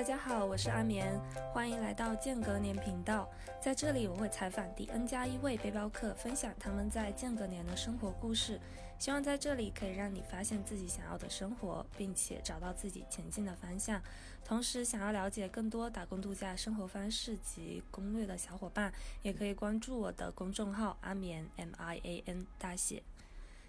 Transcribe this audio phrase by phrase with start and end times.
[0.00, 1.20] 大家好，我是阿眠，
[1.52, 3.30] 欢迎来到间隔年频道。
[3.60, 8.58] 在这里，我会采访第 N 加一位背包客，分享他们在间隔年的生活故事。
[8.98, 14.00] 希望在这里可以让你发现自己想要的生活，并且找到自己前进的方向。
[14.42, 18.90] 同时，想要了解更多打工度假生活方式及攻略的小伙伴，
[19.20, 23.02] 也可以关注我的公众号阿眠 M I A N 大写。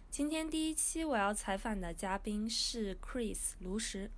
[0.09, 4.09] 今天第一期我要采访的嘉宾是 Chris 卢石。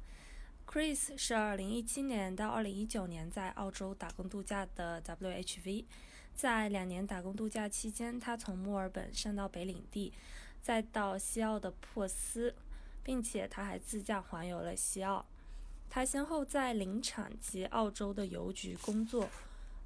[0.73, 5.85] Chris 是2017年到2019年在澳洲打工度假的 WHV，
[6.33, 10.11] 在两年打工度假期间，他从墨尔本上到北领地，
[10.63, 12.55] 再到西澳的珀斯，
[13.03, 15.23] 并且他还自驾环游了西澳。
[15.91, 19.29] 他先后在林场及澳洲的邮局工作。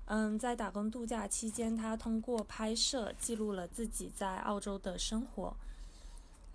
[0.05, 5.53] 嗯，在打工度假期间，他通过拍摄记录了自己在澳洲的生活。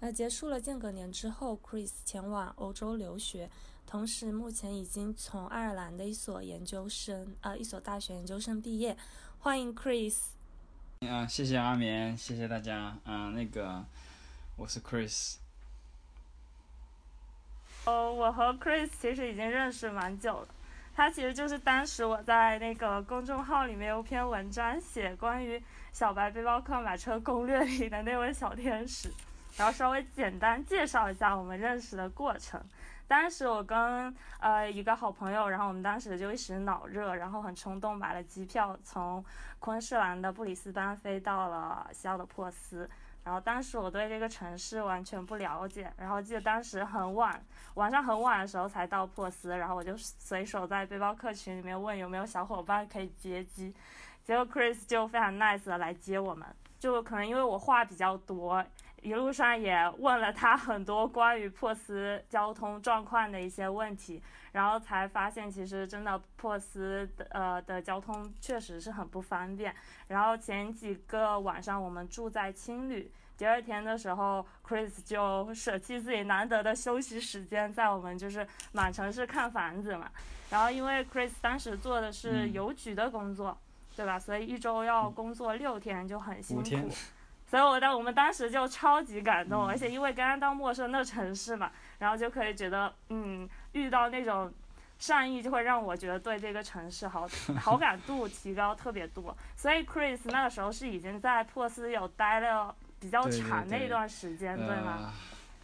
[0.00, 3.50] 那结束了间隔年之后，Chris 前往欧洲留学，
[3.92, 8.96] 同时目前已经从爱尔兰的一所研究生，呃，一所大学研究生毕业。
[9.40, 10.28] 欢迎 Chris。
[11.00, 12.96] 啊，谢谢阿眠，谢谢大家。
[13.04, 13.84] 嗯，那个
[14.56, 15.36] 我是 Chris。
[17.84, 20.48] 哦，我和 Chris 其实已经认识蛮久了。
[20.94, 25.62] 他其实就是当时我在那个公众号里面有篇文章写关于
[25.92, 29.12] 小白背包客买车攻略里的那位小天使。
[29.58, 32.58] 然后稍微简单介绍一下我们认识的过程。
[33.12, 33.76] 当时我跟
[34.40, 39.22] 呃一个好朋友，然后我们当时就一时脑热，然后很冲动买了机票，从
[39.58, 42.88] 昆士兰的布里斯班飞到了西澳的珀斯。
[43.22, 47.38] 然后当时我对这个城市完全不了解，然后记得当时很晚，
[47.74, 53.74] 晚上很晚的时候才到珀斯，然后我就随手在背包客群里面问有没有小伙伴可以接机，
[54.24, 58.64] 结果 Chris 就非常 nice 的来接我们，就可能因为我话比较多。
[59.02, 64.22] 一路上也问了他很多关于珀斯交通状况的一些问题，
[64.52, 69.74] 然后才发现其实真的珀斯的呃的交通确实是很不方便。
[70.06, 80.08] 然后前几个晚上我们住在青旅，第二天的时候，Chris 就舍弃自己难得的休息时间，在我们就是满城市看房子嘛。
[80.48, 83.58] 然后因为 Chris 当时做的是邮局的工作，
[83.96, 84.16] 对吧？
[84.16, 86.88] 所以一周要工作六天，就很辛苦。
[87.52, 94.50] 所以，我当我们当时就超级感动，而且因为刚刚到陌生的城市嘛，然后就可以觉得，嗯，遇到那种
[94.98, 97.28] 善意，就会让我觉得对这个城市好
[97.60, 99.36] 好感度提高特别多。
[99.54, 105.12] 所以，Chris 那个时候是已经在珀斯有待了比较长的一段时间，对吗？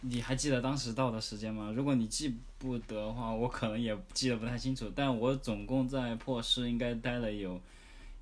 [0.01, 1.73] 你还记得当时到的时间吗？
[1.75, 4.93] 如果你记不得的话，我可能也记得不太清楚。
[4.95, 7.59] 但我总共在珀斯应该待了有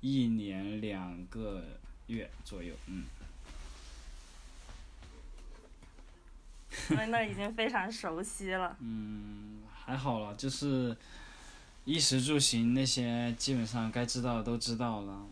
[0.00, 1.62] 一年两个
[2.06, 3.04] 月左右，嗯。
[6.90, 8.76] 因为那已经非常熟悉了。
[8.80, 10.96] 嗯，还好了，就是
[11.84, 15.26] 衣食住行那些基本上该知道的都知道了。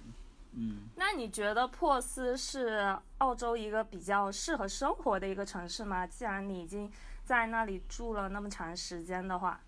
[0.53, 0.89] 嗯。
[0.97, 6.07] 那你觉得珀斯是澳洲一个比较适合生活的一个城市吗？
[6.07, 6.91] 既然你已经
[7.25, 9.61] 在那里住了那么长时间的话。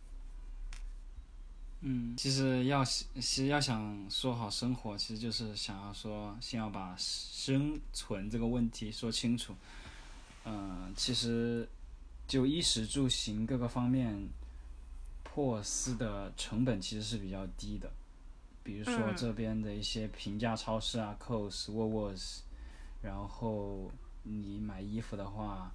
[1.80, 9.54] 嗯，其实要其实要想说好生活，其实就是想要说先要把生存这个问题说清楚。
[10.50, 11.68] 嗯，其实
[12.26, 14.30] 就衣食住行各个方面，
[15.22, 17.90] 珀斯的成本其实是比较低的。
[18.62, 22.40] 比如说这边的一些平价超市啊，Coles、Woolworths，
[23.02, 23.90] 然后
[24.22, 25.70] 你买衣服的话，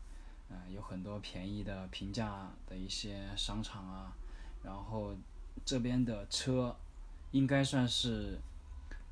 [0.49, 4.15] 嗯，有很多便宜的平价的一些商场啊。
[4.63, 5.15] 然后
[5.63, 6.75] 这边的车
[7.29, 8.39] 应该算是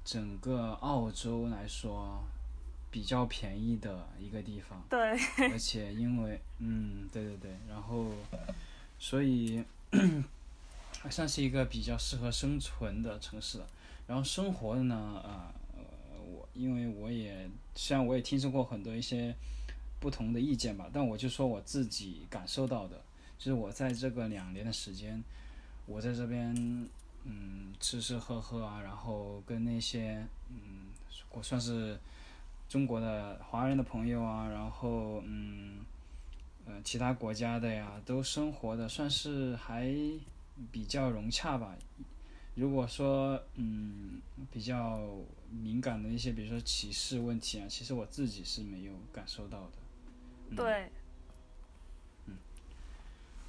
[0.04, 2.24] 整个澳洲来说。
[2.92, 5.00] 比较便宜的一个地方，对，
[5.50, 8.12] 而且因为，嗯，对对对，然后，
[9.00, 9.64] 所以
[11.00, 13.68] 还 算是一个比较适合生存的城市了。
[14.08, 15.82] 然后生活的呢，啊，呃，
[16.22, 19.34] 我因为我也虽然我也听说过很多一些
[20.02, 23.02] 不同的意见吧，但我就说我自己感受到的，
[23.38, 25.24] 就是我在这个两年的时间，
[25.86, 26.54] 我在这边，
[27.24, 30.88] 嗯，吃吃喝喝啊，然后跟那些，嗯，
[31.30, 31.98] 我算是。
[32.72, 35.80] 中国的华人的朋友啊，然后嗯，
[36.66, 39.94] 呃，其他国家的呀，都生活的算是还
[40.72, 41.76] 比较融洽吧。
[42.56, 45.02] 如果说嗯比较
[45.50, 50.56] 敏感的一些，比如说歧视问题啊，其实我自己是没有感受到的。
[50.56, 50.90] 对。
[52.28, 52.38] 嗯。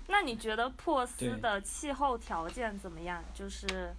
[0.09, 3.23] 那你觉得珀斯的气候条件怎么样？
[3.33, 3.95] 就是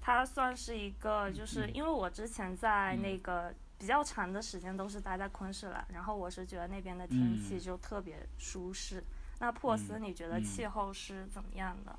[0.00, 3.54] 它算是一个，就是因为我之前在那个。
[3.84, 9.04] 比较长的时间都是待在昆士兰，然后我是觉得那边的天气就特别舒适。
[9.40, 11.94] 那珀斯，你觉得气候是怎么样的？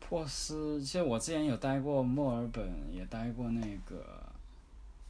[0.00, 4.24] 珀斯，其实我之前有待过墨尔本，也待过那个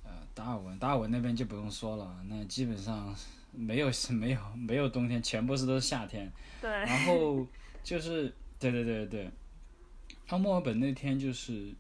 [0.03, 3.15] 呃达尔文，达尔文那边就不用说了，那基本上
[3.53, 6.29] 没有 没有没有冬天，全部是都是夏天。
[6.61, 6.69] 对。
[6.69, 7.47] 然后
[7.85, 9.31] 就是对对对对，
[10.27, 11.73] 到墨尔本那天就是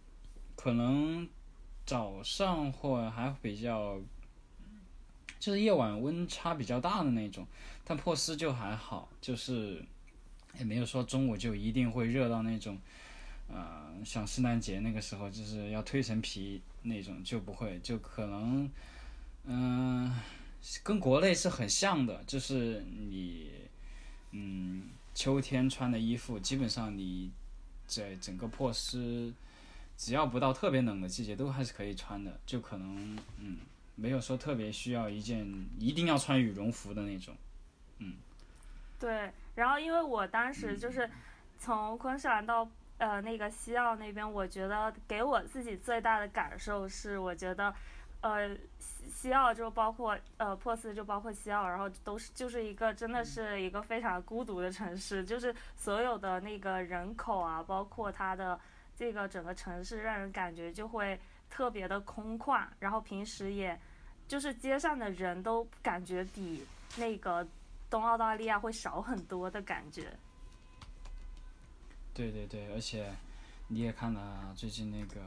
[0.55, 1.29] 可能
[1.87, 3.99] 早上或还比较，
[5.39, 7.47] 就是夜晚温差比较大的那种，
[7.85, 9.85] 但珀斯就还好，就是
[10.59, 12.79] 也没有说中午就一定会热到那种。
[13.47, 18.71] 呃，像圣诞节那个时候，就是要蜕层皮那种，就不会，就可能，
[19.45, 20.19] 嗯，
[20.83, 23.51] 跟国内是很像的，就是你，
[24.31, 24.85] 嗯，
[25.15, 27.31] 秋天穿的衣服，基本上你
[27.87, 29.31] 在整个珀斯，
[29.96, 33.58] 只要不到特别冷的季节，都还是可以穿的，就可能，嗯，
[33.94, 35.46] 没有说特别需要一件
[35.79, 37.35] 一定要穿羽绒服的那种，
[37.99, 38.14] 嗯。
[38.99, 41.11] 对，然后因为我当时就是
[41.58, 42.69] 从昆士兰到。
[42.96, 47.75] 呃，那个西澳那边，我觉得给我自己最大的感受是，我觉得，
[48.20, 58.58] 呃，西西澳就包括呃珀斯，就包括西澳，然后都是就是一个真的是一个非常孤独的城市，就是所有的那个人口啊，包括它的
[58.96, 61.19] 这个整个城市，让人感觉就会
[61.50, 63.79] 特别的空旷，然后平时也，
[64.29, 66.64] 就是街上的人都感觉比
[66.96, 67.46] 那个
[67.91, 70.12] 东澳大利亚会少很多的感觉。
[72.12, 73.12] 对对对，而且
[73.69, 75.20] 你也看了最近那个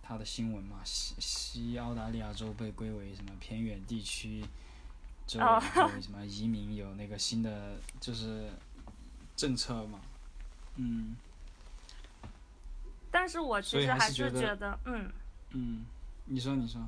[0.00, 4.44] 他的新闻嘛，西西澳大利亚州被归为什么偏远地区
[5.26, 8.48] 州，然后 什么移民有那个新的就是
[9.34, 10.00] 政策嘛，
[10.76, 11.16] 嗯。
[13.12, 15.12] 但是我其实还是觉得，嗯。
[15.50, 15.84] 嗯，
[16.24, 16.80] 你说你说。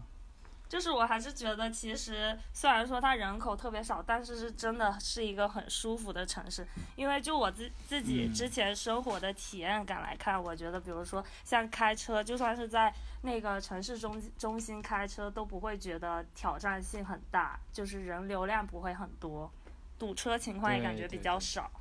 [0.67, 6.67] 就是我还是觉得，其实虽然说它人口特别少，但是是真的是一个很舒服的城市。
[6.97, 19.49] 因为就我自自己之前生活的体验感来看，我觉得，比如说像开车，就算是在那个城市中中心开车，都不会觉得挑战性很大，就是人流量不会很多，
[19.97, 21.71] 堵车情况也感觉比较少。
[21.73, 21.81] 对，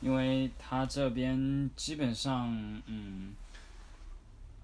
[0.00, 2.52] 因为它这边基本上，
[2.86, 3.34] 嗯。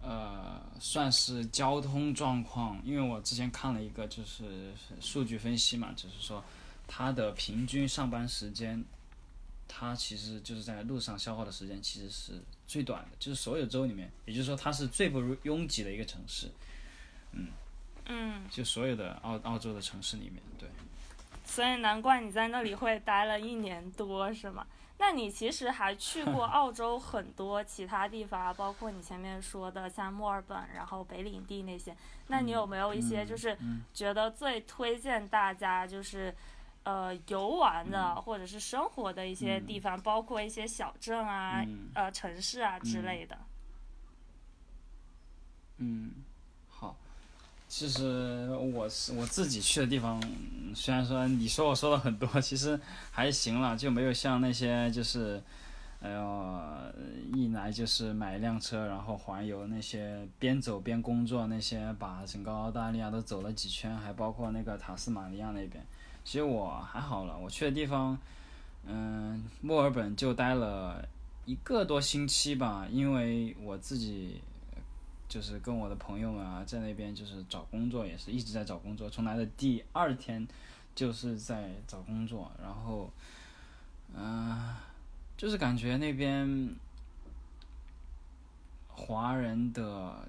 [0.05, 6.43] 呃，算是交通状况，因为我之前看了一个就是数据分析嘛，就是说
[6.89, 8.85] 它的平均上班时间，
[9.69, 12.33] 它其实就是在路上消耗的时间其实是
[12.67, 16.51] 最短的，就是所有州里面，也就是说它是最不拥挤的一个城市，
[17.31, 17.47] 嗯，
[18.07, 20.69] 嗯，就所有的澳澳洲的城市里面，对，
[21.45, 24.67] 所以难怪你在那里会待了一年多，是吗？
[25.05, 31.93] 那你其实还去过 澳洲很多其他地方，包括你前面说的像墨尔本，然后北领地那些。
[32.29, 33.59] 那你有没有一些就是
[33.93, 36.33] 觉得最推荐大家就是
[36.85, 41.65] 呃游玩的或者是生活的一些地方，包括一些小镇啊、
[41.95, 43.37] 呃城市啊之类的？
[45.79, 46.15] 嗯。
[47.73, 50.23] 其实我是我自己去的地方，
[50.75, 52.79] 虽然说你说我说了很多，其实
[53.11, 55.43] 还行了，就没有像那些就是，
[56.03, 56.61] 哎呦，
[57.33, 65.83] 一来就是买一辆车然后环游那些边走边工作那些，把整个澳大利亚都走了几圈，还包括那个塔斯马尼亚那边。
[66.25, 68.19] 其实我还好了，我去的地方，
[68.85, 71.09] 嗯，墨尔本就待了
[71.47, 74.43] 一个多星期吧，因为我自己。
[75.33, 79.09] 就是跟我的朋友们啊，在那边就是找工作，也是一直在找工作。
[79.09, 80.47] 从来的第二天，
[80.95, 83.11] 就是在找工作，然后，
[84.15, 84.77] 嗯，
[85.35, 86.77] 就是感觉那边
[88.89, 90.29] 华人的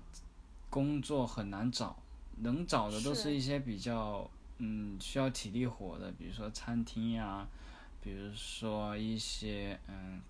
[0.69, 1.97] 工作很难找，
[2.37, 4.25] 能找的都是一些比较
[4.59, 7.45] 嗯需要体力活的，比如说餐厅呀，
[8.01, 10.21] 比如说一些嗯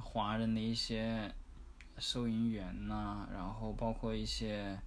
[0.00, 1.34] 华人的一些。
[1.98, 4.78] 收银员呐，然后包括一些，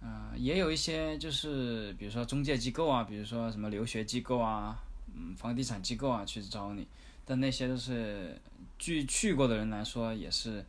[0.00, 4.82] 嗯，也有一些就是比如说中介机构啊，比如说什么留学机构啊，
[5.14, 6.86] 嗯，房地产机构啊去招你，
[7.24, 8.40] 但那些都是
[8.78, 10.64] 据去过的人来说也是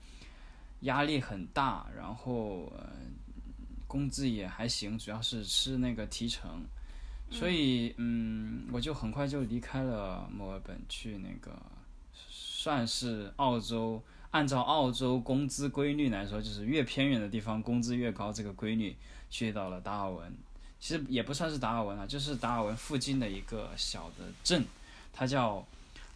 [0.82, 2.90] 压力很大，然后呃，
[3.88, 6.64] 工资也还行，主要是吃那个提成，
[7.32, 11.58] 所以嗯，我就很快就离开了墨尔本去那个
[12.30, 14.04] 算是澳洲。
[14.36, 18.34] 按照澳洲工资规律来说，就是越偏远的地方工资越高。
[18.34, 18.94] 这个规律
[19.30, 20.30] 去到了达尔文，
[20.78, 24.66] 其实也不算是达尔文啊，就是达尔文附近的一个小的镇，
[25.14, 25.66] 它叫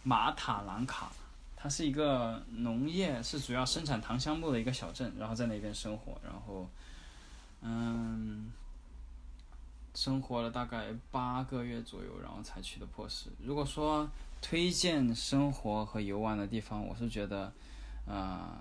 [0.02, 1.10] 马塔兰卡，
[1.56, 6.68] 它是一个农业是主要生产糖橡木的一个小镇，然后在那边生活，然后，
[7.62, 8.52] 嗯，
[9.94, 13.30] 生活了大概八个月左右，然后才去的珀斯。
[13.42, 14.06] 如果说
[14.42, 17.50] 推荐生活和游玩的地方，我是觉得，
[18.10, 18.58] 呃，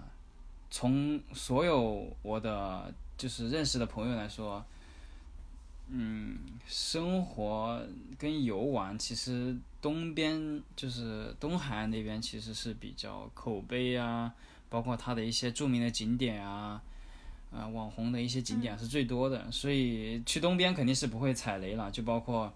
[0.70, 4.63] 从所有我的就是认识的朋友来说，
[5.88, 6.38] 嗯，
[6.68, 7.82] 生活
[8.20, 14.32] 跟游玩其实东边就是东海岸那边其实是比较口碑啊，
[14.70, 16.82] 包括它的一些著名的景点啊。
[17.51, 21.89] 啊，网红的一些景点是最多的，所以去东边肯定是不会踩雷了。
[21.89, 22.53] 就包括，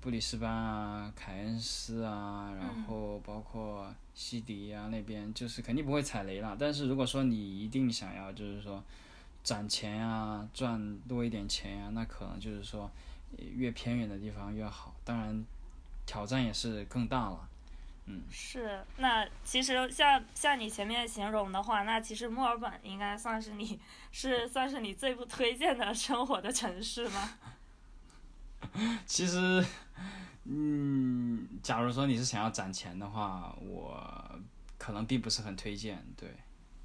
[0.00, 6.56] 布里斯班啊、凯恩斯啊，然后包括西迪啊那边，就是肯定不会踩雷了。
[6.58, 8.82] 但是如果说你一定想要，就是说
[9.42, 12.90] 攒钱啊、赚多一点钱呀，那可能就是说
[13.36, 14.94] 越偏远的地方越好。
[15.04, 15.44] 当然，
[16.06, 17.48] 挑战也是更大了。
[18.06, 23.78] 嗯是，那其实像像你前面形容的话，那其实墨尔本应该算是你
[24.12, 27.30] 是算是你最不推荐的生活的城市吗？
[29.06, 29.64] 其实，
[30.44, 34.40] 嗯，假如说你是想要攒钱的话，我
[34.78, 36.28] 可能并不是很推荐，对，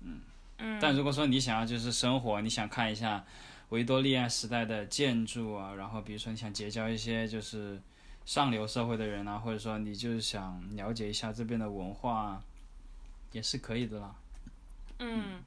[0.01, 0.21] 嗯，
[0.57, 3.23] 嗯，但如果说你想要就是生活，你想看一下
[3.69, 7.81] 维多利亚时代的建筑啊，然后比如说你想结交一些就是。
[8.25, 12.41] 上流社会的人啊，或者说你就是想了解一下这边的文化，
[13.33, 14.15] 也是可以的啦。
[15.00, 15.43] 嗯，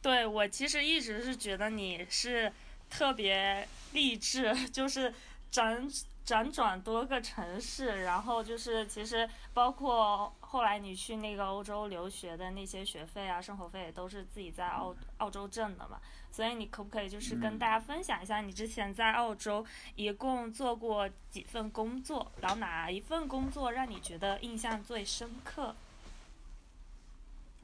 [0.00, 2.52] 对我其实一直是觉得你是
[2.88, 5.12] 特别励志， 就是
[5.52, 16.00] 辗辗转多个城市，然后就是其实包括后来你去那个欧洲留学的那些学费啊、生活费也都是自己在澳澳洲挣的嘛。
[16.30, 19.66] 所以你可不可以就是跟大家分享一下，你之前在澳洲
[19.96, 25.74] 一共做过几份工作，然后哪一份工作让你觉得印象最深刻？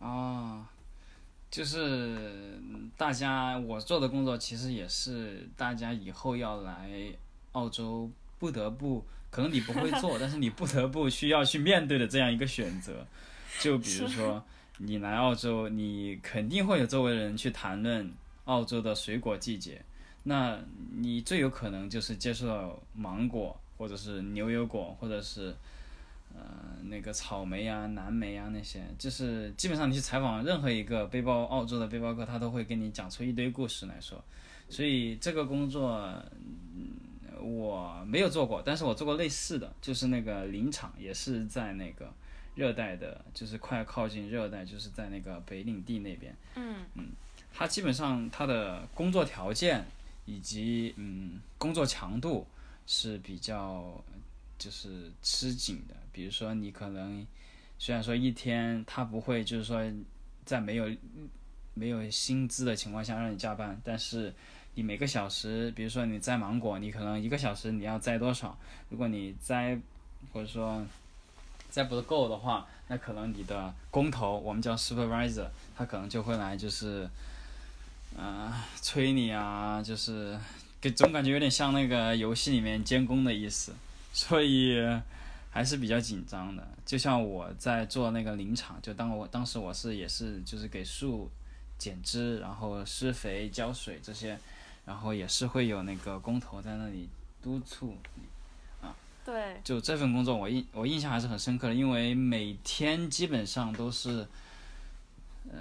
[0.00, 0.68] 啊，
[1.50, 2.61] 就是
[2.99, 6.90] 大家我做的工作其实也是大家以后要来
[7.58, 13.04] 澳洲不得不，可能你不会做，但是你不得不需要去面对的这样一个选择。
[13.60, 14.42] 就比如说
[14.78, 18.10] 你来澳洲，你肯定会有周围人去谈论。
[18.48, 19.78] 澳洲的水果季节，
[20.22, 20.58] 那
[20.96, 25.54] 你最有可能就是接触到芒果，或者是牛油果，或者是
[26.34, 26.40] 呃
[26.82, 34.18] 那个草莓啊、蓝莓啊那些，就是基本上你去采访任何一个背包澳洲的背包客，他都会跟你讲出一堆故事来说。
[34.70, 36.10] 所以这个工作
[37.40, 42.12] 我没有做过，但是我做过类似的，就是那个林场，也是在那个
[42.54, 46.37] 热带的，就是快靠近热带，就是在那个北领地那边。
[46.57, 47.09] 嗯嗯。
[47.52, 49.85] 它基本上它的工作条件
[50.26, 52.47] 以及嗯工作强度
[52.87, 54.04] 是比较
[54.59, 55.97] 就是吃紧的。
[56.12, 57.26] 比如说你可能
[57.78, 59.83] 虽然说一天他不会就是说
[60.45, 60.88] 在没有
[61.75, 64.33] 没有薪资的情况下让你加班，但是
[64.78, 68.56] 你每个小时，比如说你摘芒果，你可能一个小时你要摘多少？
[68.90, 69.76] 如果你摘
[70.32, 70.80] 或者说
[71.68, 77.11] 摘不够的话，那可能你的工头我们叫 supervisor，他可能就会来就是。
[78.16, 80.37] 啊，催你啊，就是
[80.80, 83.73] 给总感觉有点像那个游戏里面监工的意思，
[84.12, 84.78] 所以
[85.50, 86.66] 还是比较紧张的。
[86.87, 91.30] 就像我在做那个林场，就当我当时我是也是就是给树
[91.76, 94.37] 剪枝，然后施肥、浇水这些，
[94.88, 97.07] 然后也是会有那个工头在那里
[97.42, 98.23] 督促你
[98.80, 98.97] 啊。
[99.23, 99.61] 对。
[99.62, 104.26] 就这份工作，我印我印象还是很深刻的，因为每天基本上都是，
[105.52, 105.61] 嗯。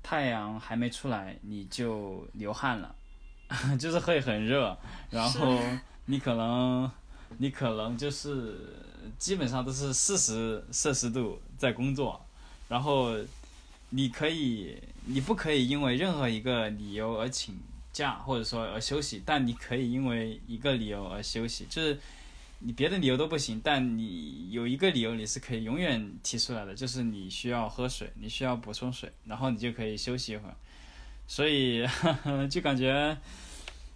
[0.00, 2.94] 太阳还没出来，你就流汗了，
[3.78, 4.74] 就是会很热，
[5.10, 5.60] 然后
[6.06, 6.90] 你可能，
[7.36, 8.56] 你可能就是
[9.18, 12.24] 基本上都是四十摄氏度在工作，
[12.70, 13.14] 然后
[13.90, 17.54] 你可以，你不可以因为任何一个理由而请
[17.98, 21.98] 假或者说而休息，但你可以因为一个理由而休息，就是。
[22.60, 30.56] 你别的理由都不行，但你有一个理由你是可以永远提出来的，就是你需要喝水，你需要补充水，然后你就可以休息一会儿。
[31.28, 31.86] 所以
[32.50, 33.16] 就感觉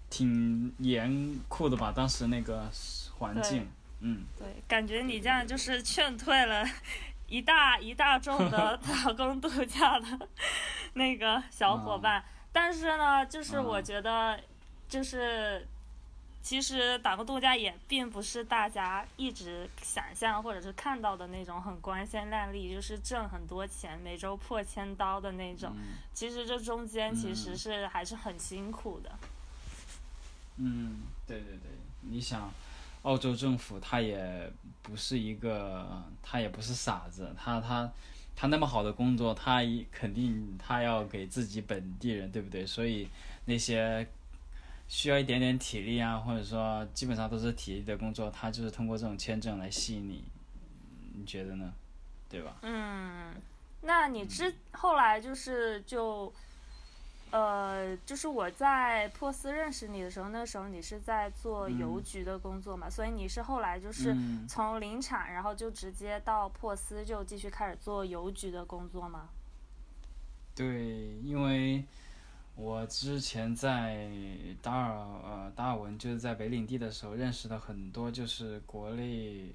[0.08, 2.70] 挺严酷的吧，当时那个
[3.18, 3.66] 环境，
[3.98, 6.64] 嗯，对，感觉你这样就是劝退了
[7.26, 10.28] 一大一大众的 打工度假的
[10.92, 12.24] 那个小伙伴。
[12.52, 14.38] 但是呢，就是我觉得，
[14.88, 15.66] 就是。
[16.44, 25.72] 其实打工度假也并不是大家一直想象或者是看到的那种很光鲜亮丽，就是挣很多钱，每周破千刀的那种。
[26.12, 29.12] 其实这中间其实是还是很辛苦的。
[30.56, 32.52] 嗯，对对对，你想，
[33.02, 37.88] 澳洲政府他也不是一个，他也不是傻子，他他
[38.42, 42.66] 他那么好的工作，他一肯定他要给自己本地人，对不对？
[42.66, 43.08] 所以
[43.44, 44.04] 那些。
[44.88, 50.24] 需要一点点体力啊，或者说基本上都是体力的工作，他就是通过这种签证来吸引你，
[51.14, 51.72] 你觉得呢？
[52.28, 52.56] 对吧？
[52.60, 53.32] 嗯，
[53.80, 56.30] 那你之后来就是就，
[57.32, 64.16] 呃，就是我在珀斯认识你的时候，那时候你是在做邮局的工作嘛，所以你是后来就是
[64.48, 69.28] 从临产，然后就直接到珀斯就继续开始做邮局的工作吗？
[70.54, 71.84] 对，因为
[72.54, 74.08] 我之前在
[74.62, 79.52] 达尔呃达尔文就是在北领地的时候认识了很多就是国内。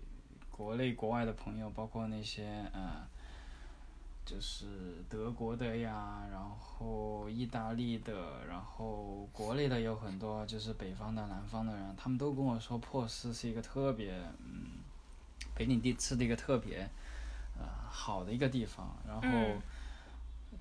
[0.50, 3.07] 国内国外的朋友，包括那些呃，
[4.27, 4.65] 就是
[5.07, 14.12] 德国的呀，然后意大利的，然后国内的有很多，就是北方的、南方的人，他们都跟我说，珀斯是一个特别，
[14.43, 14.67] 嗯，
[15.55, 16.89] 北领地吃的一个特别，
[17.57, 18.93] 呃，好的一个地方。
[19.07, 19.62] 然后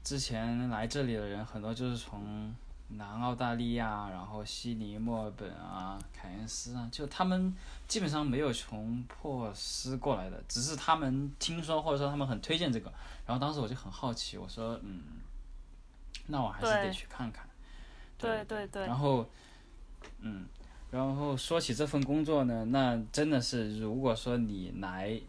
[0.04, 2.54] 之前来这里的人很多就是从。
[2.88, 7.52] 南澳大利亚，然后悉尼、墨尔本啊，凯恩斯啊，就他们
[7.88, 12.92] 基本上没有从珀斯过来的，只是他们听说或者说他们很推荐这个，
[13.26, 15.02] 然后当时我就很好奇，我说嗯，
[16.28, 17.44] 那我还是得去看看。
[18.16, 18.86] 对对对。
[18.86, 19.28] 然后，
[20.20, 20.46] 嗯，
[20.92, 25.20] 然后说起这份工作呢，那真的是如果说你来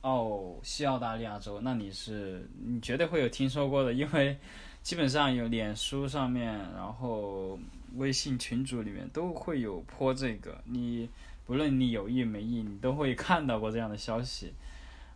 [0.00, 4.38] 澳西澳大利亚州，那你是你绝对会有听说过的，因为。
[4.82, 7.58] 基本上有脸书上面，然后
[7.94, 11.08] 微信群组里面都会有泼这个，你
[11.46, 14.52] 不论你有意没意，你都会 看到过这样的消息。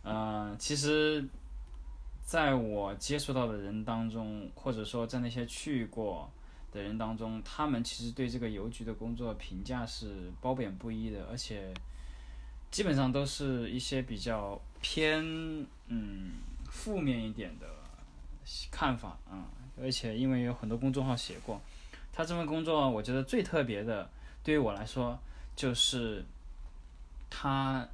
[0.03, 1.27] 嗯，其实，
[2.23, 6.31] 在我接触到的人当中，或者说在那些去过
[6.71, 11.73] 的人当中，他们其实对这个邮局的工作评价是褒贬不一的，而且
[12.71, 15.21] 基本上都是一些比较偏
[15.87, 16.31] 嗯
[16.69, 17.67] 负面一点的
[18.71, 19.43] 看法啊。
[19.79, 21.61] 而且因为有很多公众号写过，
[22.11, 24.09] 他这份工作我觉得最特别的，
[24.43, 25.19] 对于我来说
[25.55, 26.25] 就是，
[27.29, 27.87] 他，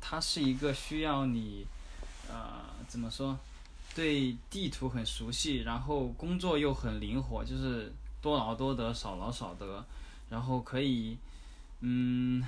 [0.00, 1.66] 他是一个需要你，
[2.28, 3.36] 呃，怎么说，
[3.94, 9.84] 对地图很熟悉，然后工作又很灵活，就是多劳多得，少劳少得，
[10.30, 11.18] 然后可以，
[11.80, 12.46] 嗯，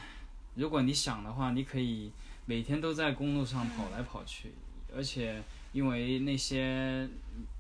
[0.55, 2.13] 如果你想的话，你可以
[2.45, 4.53] 每天都在公路上跑来跑去，
[4.95, 5.43] 而且。
[5.77, 7.07] 因为那些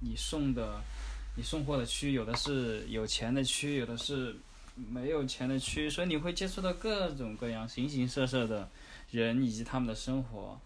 [0.00, 0.82] 你送的、
[1.34, 4.34] 你送货的区，有的是有钱的区，有的是
[4.74, 8.70] 没有钱的区，所以你会接触到各种各样、形形色色的
[9.10, 10.58] 人以及他们的生活。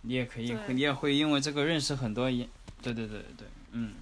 [0.00, 2.28] 你也可以，你也会因为这个认识很多。
[2.28, 2.48] 对
[2.82, 3.06] 对对
[3.38, 3.94] 对，嗯。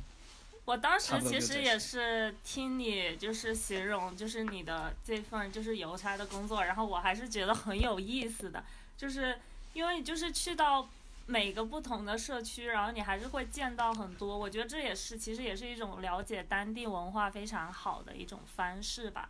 [0.64, 8.64] 我当时其实也是听你就是形容，就是你的这份就是邮差的工作，然后我还是觉得很有意思的，
[8.96, 9.38] 就是
[9.74, 10.88] 因为就是去到。
[11.30, 14.38] 每个不同的社区，然后你还是会见到很多。
[14.38, 19.28] 我觉得这也是其实也是一种了解当地文化非常好的一种方式吧。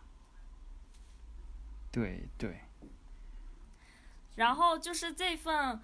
[1.91, 2.61] 对对。
[4.37, 5.77] 然后就是这份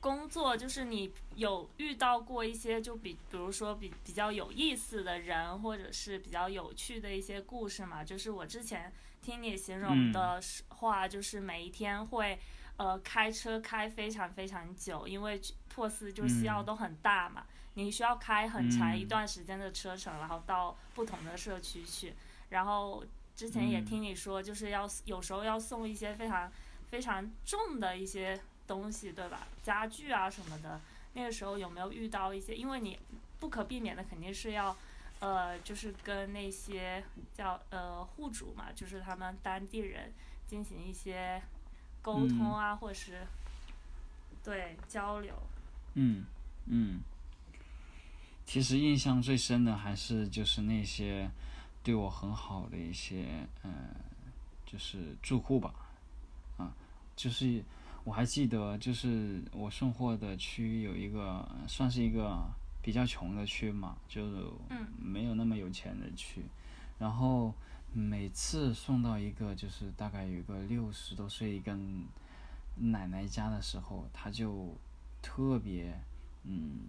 [0.00, 8.02] 工作，就是你有遇到过一些就比，比如说比比较有意思的人，或者是比较有趣的一些故事嘛？
[8.02, 12.40] 就是我之前听你形容的话，就是每一天会。
[12.76, 15.38] 呃，开车开非常非常久，因为
[15.80, 22.12] 珀斯就需要都很大嘛，你需要开很长一段时间的车程，然后到不同的社区去。
[22.50, 23.02] 然后
[23.34, 26.52] 之前也听你说，就是要有时候要送一些非常
[26.90, 29.46] 非常重的一些东西，对吧？
[29.62, 30.78] 家具啊什么的。
[31.14, 32.54] 那个时候有没有遇到一些？
[32.54, 32.98] 因为你
[33.38, 34.76] 不可避免的肯定是要，
[35.20, 40.12] 呃，就是跟那些叫呃户主嘛，就是他们当地人
[40.46, 41.40] 进行一些。
[42.02, 43.26] 沟通啊，或者是
[44.42, 45.34] 对交流。
[45.94, 46.24] 嗯
[46.66, 47.00] 嗯，
[48.46, 51.30] 其实印象最深的还是就是那些
[51.82, 53.72] 对我很好的一些嗯，
[54.66, 55.74] 就是住户吧，
[56.56, 56.72] 啊，
[57.16, 57.62] 就是
[58.04, 62.38] 我还记得，就是我送货的区有一个算是一个
[62.82, 64.46] 比较穷的区嘛，就是
[64.98, 66.42] 没有那么有钱的区，
[66.98, 67.54] 然后。
[67.92, 71.76] 每次送到一个就是大概有一个六十多岁一个
[72.76, 74.72] 奶奶家的时候，他就
[75.22, 76.00] 特别
[76.44, 76.80] 嗯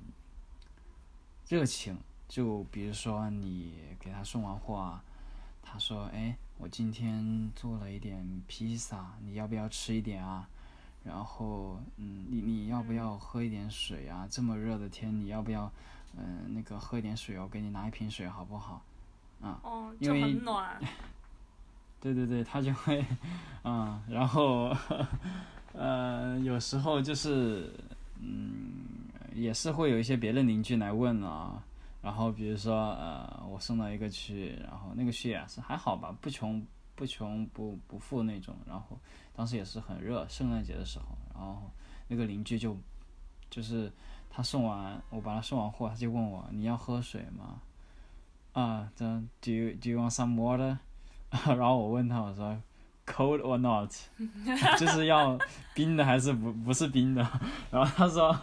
[1.47, 1.97] 热情。
[2.27, 5.03] 就比如说你给他送完货啊，
[5.61, 10.47] 他说：“哎，我今天做了一点披萨，你要不要吃一点啊？”
[11.03, 14.25] 然后嗯，你你要不要喝一点水啊？
[14.31, 15.69] 这么热的天，你要不要
[16.15, 17.37] 嗯那个喝一点水？
[17.37, 18.81] 我给你拿一瓶水好不好？
[19.41, 20.33] 啊，哦因为
[21.99, 23.05] 对对对，他就会，
[23.63, 24.73] 嗯，然后，
[25.73, 27.73] 呃，有时候就是，
[28.21, 31.63] 嗯，也是会有一些别的邻居来问啊，
[32.01, 36.63] 然后比如说呃，我送到一个区，然后那个区也是还好吧，不穷
[36.95, 38.55] 不穷不不富那种。
[38.65, 38.97] 然后
[39.33, 41.71] 当时也是很热，圣诞节的时候，然后
[42.07, 42.77] 那个邻居就
[43.49, 43.91] 就是
[44.29, 47.61] 他送完我把他送完货，他就问我你要喝水吗？
[48.53, 49.05] 啊，这
[49.41, 50.77] Do you do you want some water？
[51.45, 52.61] 然后我问他我说
[53.11, 53.91] Cold or not？
[54.79, 55.37] 就是要
[55.73, 57.27] 冰的还是不不是冰的？
[57.69, 58.35] 然后他说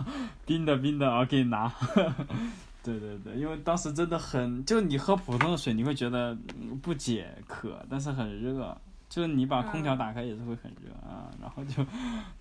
[0.45, 1.73] 冰的冰的，我给你拿。
[2.85, 6.37] 对对对，因为当时真的很，就你喝普通的水，你会觉得
[6.81, 8.75] 不解渴，但是很热，
[9.11, 11.29] 就是你把空调打开也是会很热啊。
[11.41, 11.85] 然后就，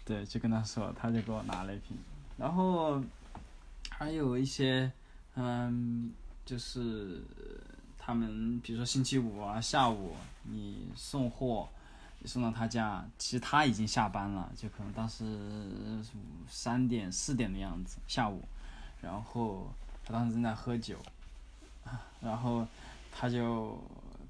[0.06, 1.98] 对，就跟他说，他就给我拿了一瓶。
[2.38, 3.02] 然后
[3.90, 4.90] 还有一些，
[5.36, 6.12] 嗯，
[6.46, 7.22] 就是
[7.98, 11.77] 他们比如说星期五啊下午你送货，你
[12.28, 15.24] 送到他家，其实他已经下班了，就可能当时
[16.50, 18.44] 三点四点的样子下午，
[19.02, 19.72] 然后。
[20.10, 20.96] 他当时正在喝酒，
[22.24, 22.66] 然后
[23.12, 23.78] 他就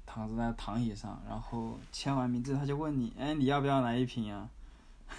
[0.04, 4.48] 躺着在躺椅上，然后签完名字，他就问你，哎，你要不要来一瓶啊？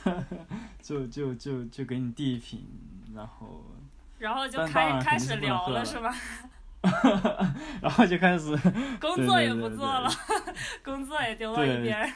[0.83, 2.61] 就就就就给你递一瓶，
[3.15, 3.63] 然后，
[4.17, 6.13] 然后就开开始聊了是吧？
[7.81, 8.53] 然后就开始
[8.99, 10.11] 工作也不做了，
[10.83, 12.13] 工作也丢到一边。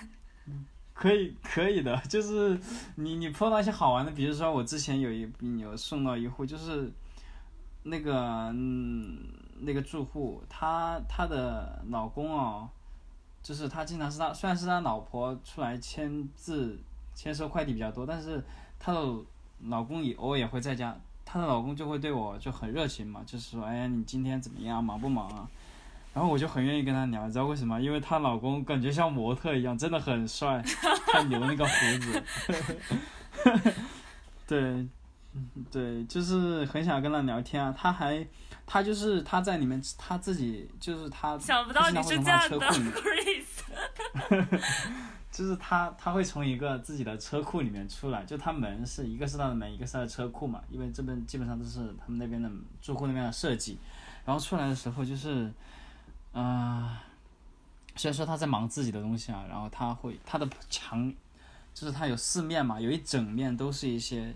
[0.94, 2.60] 可以可以的，就是
[2.96, 5.30] 你你碰到一些好玩的，比如说我之前有一
[5.60, 6.92] 有送到一户，就是。
[7.86, 9.20] 那个嗯，
[9.60, 12.70] 那个住户，他他的老公哦，
[13.42, 16.80] 就是他经常是他，虽然是他老婆出来签字
[17.14, 18.42] 签收快递比较多，但是
[18.80, 19.02] 他的
[19.64, 25.50] 老公也偶尔也会在家，他的老公就会对我就很热情嘛，就是说，哎呀，你今天怎么样，忙不忙啊？
[26.14, 27.82] 然后我就很愿意跟他聊，你知道为什么？
[27.82, 30.64] 因为她老公感觉像模特一样，真的很帅，
[31.12, 32.24] 他留那个胡子，
[34.48, 34.88] 对。
[35.72, 37.74] 对，就是很想跟他聊天啊。
[37.76, 38.24] 他还，
[38.68, 41.36] 他就是他在里面，他自己就是他。
[41.40, 42.60] 想不到你是这样的
[45.32, 50.62] 就是他，他会从一个自己的车库里面出来，就他门是一个是他的门，一个是他的车库嘛。
[50.70, 52.48] 因为这边基本上都是他们那边的
[52.80, 53.80] 住户那边的设计。
[54.26, 55.52] 然后出来的时候就是，
[56.34, 57.04] 啊，
[57.96, 61.14] 虽然说他在忙自己的东西啊，然后他会他的墙，
[61.74, 64.34] 就是他有四面嘛，有一整面都是一些。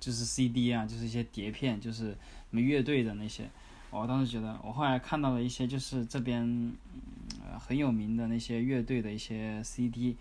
[0.00, 2.18] 就是 CD 啊，就是一些碟片，就是什
[2.50, 3.48] 么乐队的那些。
[3.88, 6.74] 我当时觉得，我后来看到了一些，就是这边
[7.42, 10.14] 呃很有名的那些乐队的一些 CD，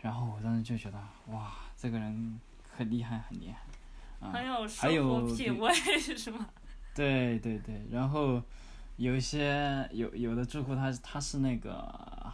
[0.00, 4.32] 然后我当时就觉得，哇，这个人很厉害，很厉害。
[4.32, 6.48] 很有生活品味是吗？
[6.92, 8.42] 对对对，然后
[8.96, 12.32] 有一些有有的住户他他是那个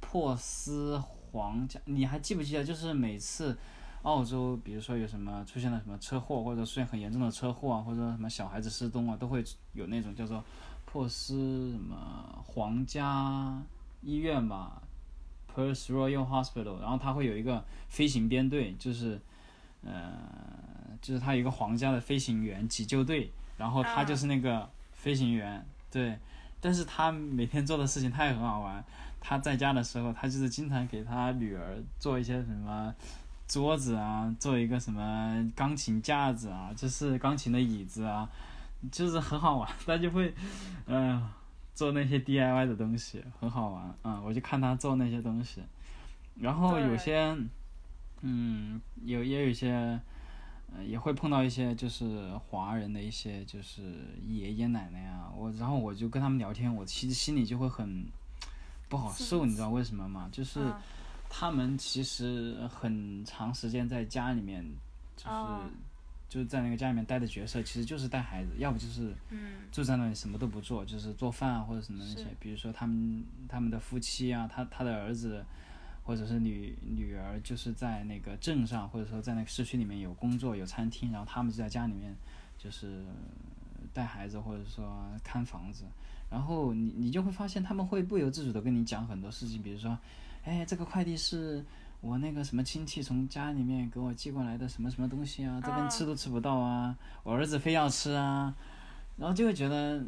[0.00, 2.64] 破斯皇家，你还记不记得？
[2.64, 3.58] 就是每次。
[4.02, 10.42] 澳洲，比如说有什么出现了什么车祸，或者出现很严重的车祸啊，或者什么小孩子失踪啊，都会有那种叫做
[10.86, 13.62] 珀斯什么皇家
[14.00, 14.80] 医院吧
[15.54, 19.20] ，Perth Royal Hospital，然后他会有一个飞行编队，就是
[19.84, 20.14] 呃，
[21.02, 26.18] 就是他有一个皇家的飞行员急救队，然后他就是那个飞行员，对，
[26.60, 28.84] 但是他每天做的事情他也很好玩，
[29.20, 32.94] 他在家的时候，他就是经常给他女儿做一些什么。
[33.48, 38.30] 桌子啊，做一个什么钢琴架子啊，就是钢琴的椅子啊，
[38.92, 39.68] 就是很好玩。
[39.84, 40.32] 他就会，
[40.86, 41.28] 嗯，
[41.74, 43.92] 做那些 DIY 的东西，很好玩。
[44.04, 45.64] 嗯，我就看他做那些东西。
[46.36, 47.36] 然后有些，
[48.20, 50.00] 嗯，有也有一些，
[50.74, 53.82] 呃，也会碰到一些就是华人的一些就是
[54.26, 55.32] 爷爷奶奶啊。
[55.36, 58.04] 我然后我就跟他们聊天，我其实心里就会很
[58.88, 60.28] 不好受，你知道为什么吗？
[60.32, 60.72] 就是。
[61.32, 64.64] 他们其实很长时间在家里面，
[65.16, 65.30] 就是
[66.28, 69.14] 就在那个家里面待的角色，其实就是带孩子，要不就是
[69.70, 72.26] 住在那里什么都不做，就是做饭啊或者什么那些。
[72.40, 75.44] 比如说他们他们的夫妻啊，他他的儿子
[76.02, 82.14] 或者是女女儿，就是在那个镇上或者说在那个市区里面有工作有餐厅，然后他们就在家里面
[82.58, 83.04] 就是
[83.92, 85.84] 带孩子或者说看房子，
[86.30, 89.98] 然后你你就会发现他们会不由自主的跟你讲很多事情，比如说。
[90.42, 91.62] 哎，这个快递是
[92.00, 95.60] 我那个什么亲戚从家里面给我寄过来的，什么什么东西啊？
[95.62, 96.96] 这边吃都吃不到啊！
[97.22, 98.56] 我儿子非要吃啊，
[99.18, 100.02] 然后就会觉得，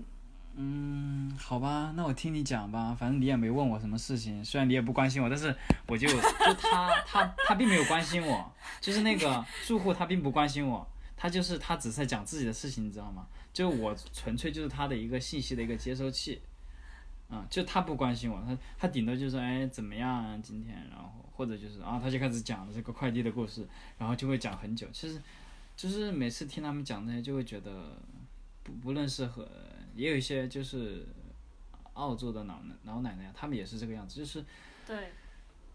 [0.55, 5.55] 嗯，好吧，那我听你讲吧，反正你也没问我什么事情，虽然你也不关心我，但是
[5.87, 6.21] 我就 就
[6.59, 10.87] 他他他并没有关心我，就是那个 住户他并不关心我，
[11.17, 13.27] 他就是他只是在讲自己的事情，你知道吗？
[13.53, 16.41] 就我纯粹就是他的一个信息的一个接收器。
[17.31, 24.87] 啊，就他不关心我，他他顶多就说，哎，怎么样啊，今天，然后或者就是啊，他就开始讲这个快递的故事，然后就会讲很久。
[24.93, 25.19] 其实，
[25.75, 27.97] 就是每次听他们讲那些，就会觉得，
[28.63, 29.49] 不不论是和
[29.95, 31.07] 也有一些就是
[31.95, 34.45] 澳洲的老老奶奶，他们也是这个样子，就是
[34.87, 35.11] 对，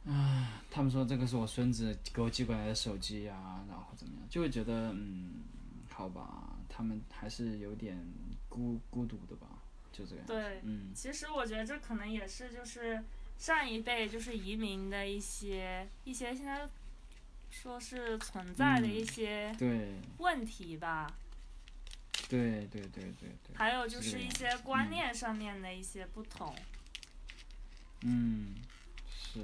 [0.05, 5.43] 啊他们说这个是我孙子给我寄过来的手机呀、然后怎么样，就会觉得嗯，
[5.89, 7.97] 好吧，他们还是有点
[8.49, 9.47] 孤孤独的吧，
[9.91, 10.25] 就这样。
[10.25, 13.03] 对，嗯，其实我觉得这可能也是就是
[13.37, 16.67] 上一辈就是移民的一些一些现在
[17.49, 21.07] 说是存在的一些对问题吧，
[22.29, 26.53] 对对对对对，还有就是是一些观念上面的一些不同。
[28.01, 28.55] 嗯，
[29.09, 29.39] 是，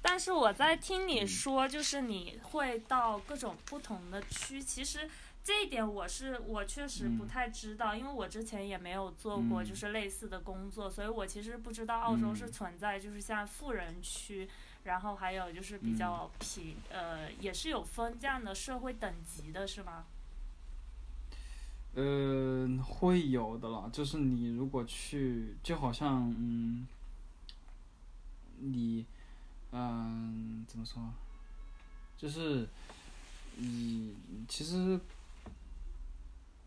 [0.00, 5.10] 但是我在听你说，就是你会到各种不同的区，其实
[5.42, 7.28] 这一点我是我确实不嗯。
[7.28, 9.66] 太知道，因为我之前也没有做过嗯。
[9.66, 12.52] 就是类似的工作，所以我其实不知道澳洲是嗯。
[12.52, 14.48] 存在就是像富人区，
[14.84, 20.06] 然后还有就是比较嗯贫、呃也是有分这样的社会等级的是吗？
[21.94, 26.86] 呃，会有的啦，就是你如果去，就好像嗯，
[28.58, 29.04] 你
[29.72, 31.02] 嗯、怎么说？
[32.16, 32.68] 就是
[33.56, 34.14] 你
[34.48, 34.98] 其实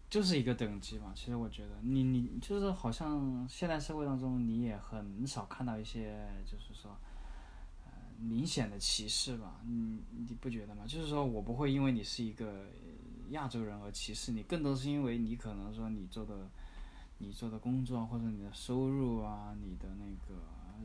[0.09, 1.11] 就是一个等级嘛。
[1.15, 6.95] 其实我觉得你你就是好像现代社会当中，你也很少看到一些就是说。
[8.19, 10.85] 明显的歧视吧，你你不觉得吗？
[10.87, 12.67] 就是说我不会因为你是一个
[13.33, 16.49] 亚洲人而歧视你，更多是因为你可能说你做的
[17.17, 20.41] 你做的工作或者你的收入啊，你的那个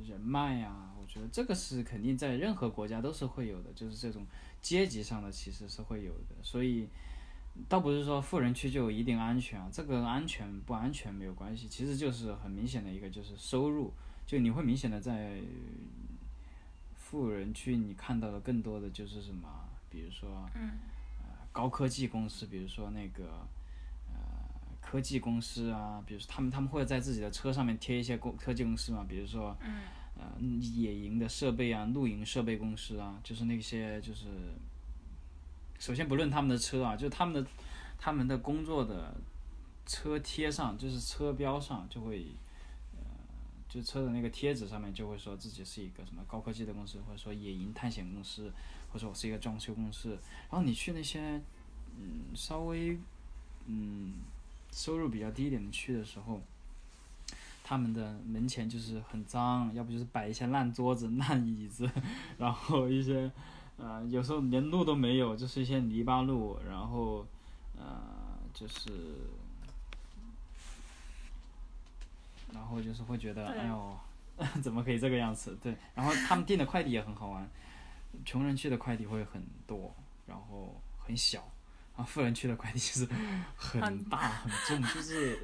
[0.07, 4.27] 人脉呀、我觉得这个是肯定在任何国家都是会有的，就是这种
[4.61, 6.89] 阶级上的歧视是会有的，所以。
[7.69, 13.93] 倒不是说富人区就一定安全啊，这个安全不安全没有关系，其实就是很明显的一个就是收入，
[14.25, 15.41] 就你会明显的在
[16.95, 19.49] 富人区你看到的更多的就是什么，
[19.91, 20.71] 比如说嗯
[21.53, 23.47] 高科技公司，比如说那个
[24.09, 24.15] 呃
[24.81, 29.83] 科技公司啊，比如说他们他们会在自己的车上面贴一些公科技公司嘛，比如说嗯
[30.17, 34.27] 呃野营的设备啊，露营设备公司啊，就是那些就是，
[35.79, 37.51] 首先不论他们的车啊，就是他们的
[37.99, 39.15] 他们的工作的
[39.87, 42.35] 车贴上，就是车标上就会。
[42.93, 43.05] 呃
[43.69, 48.51] 就车的那个贴纸上面就会说自己是一个什么高科技的公司，或者说野营探险公司，
[48.93, 50.11] 或者我是一个装修公司。
[50.51, 51.41] 然后你去那些
[51.99, 52.99] 嗯稍微
[53.67, 54.15] 嗯
[54.73, 56.41] 收入比较低一点的区的时候，
[57.65, 61.91] 他们的门前就是很脏，要不就是摆一些烂桌子、 烂椅子，
[62.39, 63.31] 然后一些
[63.77, 67.27] 呃有时候连路都没有，就是一些泥巴路，然后
[67.77, 68.01] 呃
[68.55, 68.91] 就是。
[72.51, 73.97] 然后就是会觉得，对哎呦，
[74.63, 75.57] 怎么可以这个样子？
[75.63, 77.47] 对，然后他们订的快递也很好玩，
[78.29, 81.39] 穷人区的快递会很多，然后很小，
[81.97, 83.07] 然后富人区的快递就是
[83.57, 85.39] 很 很大很重，就是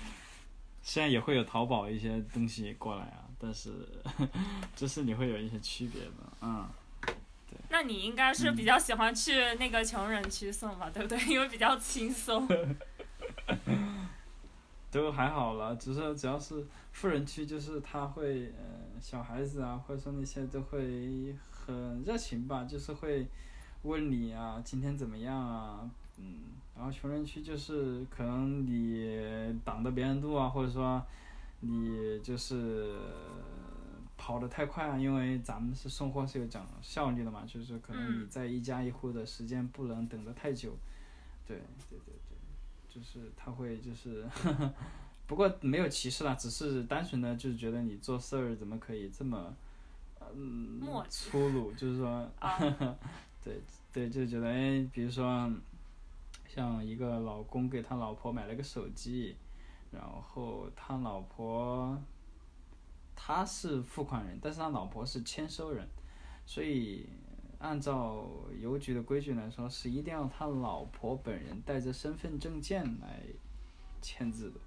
[0.82, 3.86] 虽然也会有淘宝一些东西过来啊，但是
[4.74, 6.66] 就是你会有一些区别的，嗯，
[7.68, 11.18] 那你应该是比较喜欢去那个穷人区送吧，对不对？
[11.26, 12.48] 因为比较轻松。
[14.90, 21.36] 都还好了，只是只要是富人区，就是他会呃小孩子啊，或者说那些都会
[21.68, 23.26] 很热情吧，就是会
[23.82, 26.40] 问你啊今天怎么样啊，嗯，
[26.74, 31.04] 然后穷人区就是可能你挡着别人路啊，或者说
[31.60, 32.96] 你就是
[34.16, 38.28] 跑得太快啊，因为咱们是送货是有讲效率的嘛，就是可能你嗯。
[38.30, 40.74] 在一家一户的时间不能等得太久，
[41.46, 41.58] 对
[41.90, 42.38] 对对对，
[42.88, 44.26] 就是他会就是，
[45.26, 49.54] 不过没有歧视啦，只是单纯的就是觉得你做事儿怎么可以这么，
[50.34, 52.58] 嗯默，契粗鲁，就是说，啊，
[53.44, 53.60] 对
[53.92, 55.50] 对，就觉得哎，比如说，
[56.48, 59.36] 像一个老公给他老婆买了个手机，
[59.90, 61.98] 然后他老婆，
[63.14, 65.86] 他是付款人，但是他老婆是签收人，
[66.46, 67.08] 所以
[67.58, 68.28] 按照
[68.60, 73.22] 邮局的规矩来说，是一定要他老婆本人带着身份证件来
[74.00, 74.60] 签字的。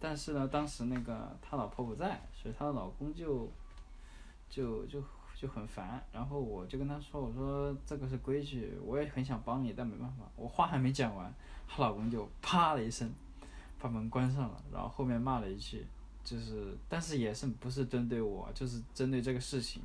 [0.00, 3.50] 但是呢，当时那个他老婆不在，所以他的老公就
[4.50, 5.02] 就就
[5.34, 6.02] 就很烦。
[6.12, 11.32] 然后我就跟他说：“我说这个是规矩，我也很想帮你，但没办法。”我话还没讲完，
[11.66, 13.12] 她老公就啪的一声
[13.78, 15.86] 把门关上了，然后后面骂了一句，
[16.24, 19.82] 就是但是也是不是针对我，就是针对这个事情，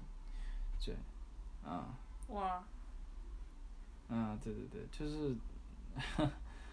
[0.84, 0.96] 对，
[1.64, 1.96] 啊、
[2.30, 2.64] 哇，
[4.10, 5.36] 嗯，对对对，就是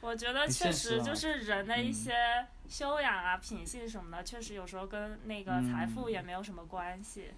[0.01, 7.27] 我觉得 确实就是人的一嗯些修养啊、品性什么的，确实有时候跟那个财富也没有什么关系。
[7.31, 7.35] 嗯，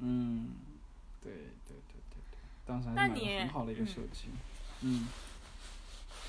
[0.00, 1.32] 对对
[1.64, 4.28] 对对对，当时还是很好的一个嗯手机，
[4.82, 5.08] 嗯。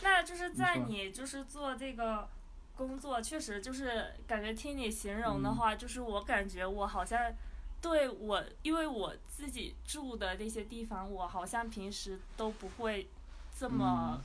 [0.02, 2.28] 那就是在你就是做这个
[2.76, 7.34] 工作确实就是感觉听你形容的话，就是我感觉我好像
[7.82, 13.08] 对我，因为我自己住的那些地方，我好像平时都不会
[13.58, 14.22] 这么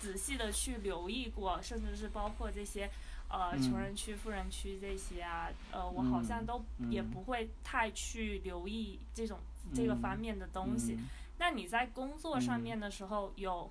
[0.00, 2.90] 仔细的去留意过，甚至是包括这些
[3.30, 9.38] 呃穷人区、富人区这些啊，呃，我好像都也不会太去留意这种
[9.74, 10.98] 这个方面的东西。
[11.38, 13.70] 那你在工作上面的时候有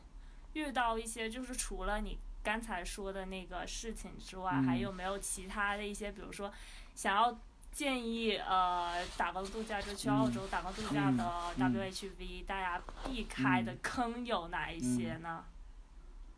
[0.53, 2.17] 遇到一些，就是除了你。
[2.41, 6.51] 刚才说的那个事情之外，还有没有其他的一些，比如说
[6.95, 7.37] 想要
[7.69, 11.23] 建议呃打工度假就去澳洲打工度假的
[11.57, 15.43] WHV 大家避开的坑有哪一些呢？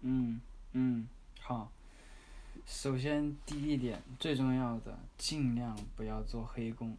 [0.02, 0.42] 嗯
[0.74, 1.08] 嗯，
[1.40, 1.72] 好。
[2.66, 6.96] 首先第一点最重要的，尽量不要做黑工。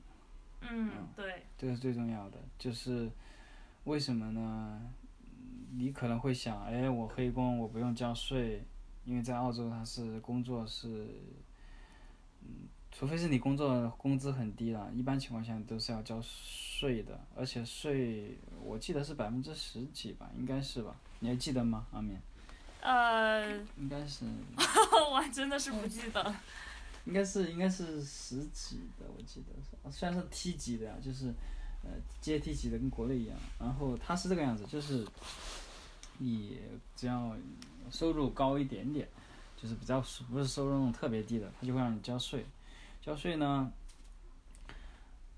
[0.61, 1.43] 嗯，对。
[1.59, 3.11] 这是最重要的，就是
[3.85, 4.81] 为什么呢？
[5.75, 8.63] 你可能会想，哎，我黑工，我不用交税。
[9.05, 11.09] 因为在澳洲，它是工作是，
[12.43, 20.95] 嗯，除非是你工作工资很低了，一般情况下都是要交税的，而且税我记得是百分之十几吧，应该是吧？
[21.19, 22.17] 你还记得吗，阿敏？
[22.83, 24.25] 呃，应该是。
[25.11, 26.35] 我还真的是不记得。
[27.07, 31.27] 应该是应该是十几的，我记得是，虽然是梯级的呀，就是
[31.83, 31.91] 呃
[32.21, 33.37] 阶梯级的，跟国内一样。
[33.59, 35.07] 然后它是这个样子，就是
[36.19, 36.61] 你
[36.95, 37.35] 只要。
[37.91, 39.07] 收入高一点点，
[39.61, 42.47] 就是比较不是收入那种特别低的，它就会让你交税。
[43.03, 43.71] 交税呢，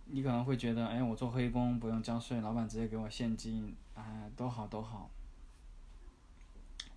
[0.04, 5.10] 你可能会觉得，哎，我做黑工不用交税，老板直接给我现金，哎，多好多好。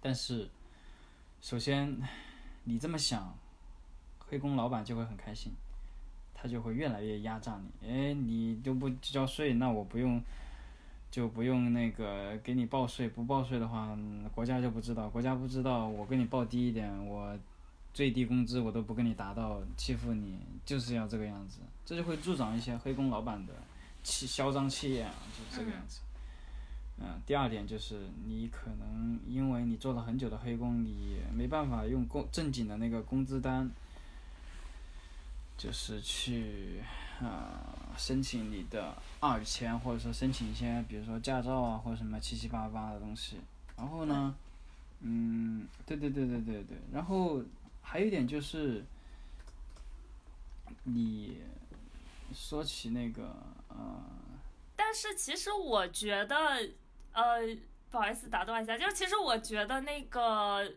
[0.02, 0.50] 但是，
[1.42, 1.98] 首先
[2.64, 3.34] 你这么想，
[4.20, 5.52] 黑工老板就会很开心，
[6.34, 7.90] 他就会越来越压榨你。
[7.90, 10.22] 哎，你都不交税，那我不用。
[11.10, 13.98] 就不用那个给你报税，不报税的话，
[14.36, 17.36] 国家就不知道，国家不知道，我给你报低一点，我
[17.94, 23.54] 最低工资我都不跟你达到，欺负你，就是要这个样子，这就会助长一些黑工老板的
[24.04, 26.02] 气嚣张气焰啊，就是这个样子。
[26.02, 26.07] 嗯，
[27.26, 33.70] 第二点就是你可能因为你做了很久的黑工，你没办法用工正经的那个工资单，
[35.58, 36.82] 就是去。
[37.20, 37.50] 呃，
[37.98, 43.38] 申请你的二签，或者说申请一些，比如说驾照啊，或者什么七七八八的东西。
[43.76, 44.36] 然后呢，
[45.00, 46.78] 嗯，对对对对对对。
[46.94, 47.42] 然后
[47.82, 48.86] 还有一点就是，
[50.84, 51.42] 你
[52.32, 53.36] 说起那个
[53.70, 54.00] 呃，
[54.76, 56.70] 但是其实我觉得，
[57.18, 57.58] 呃，
[57.90, 60.72] 不好意思打断一下，就是其实我觉得那个。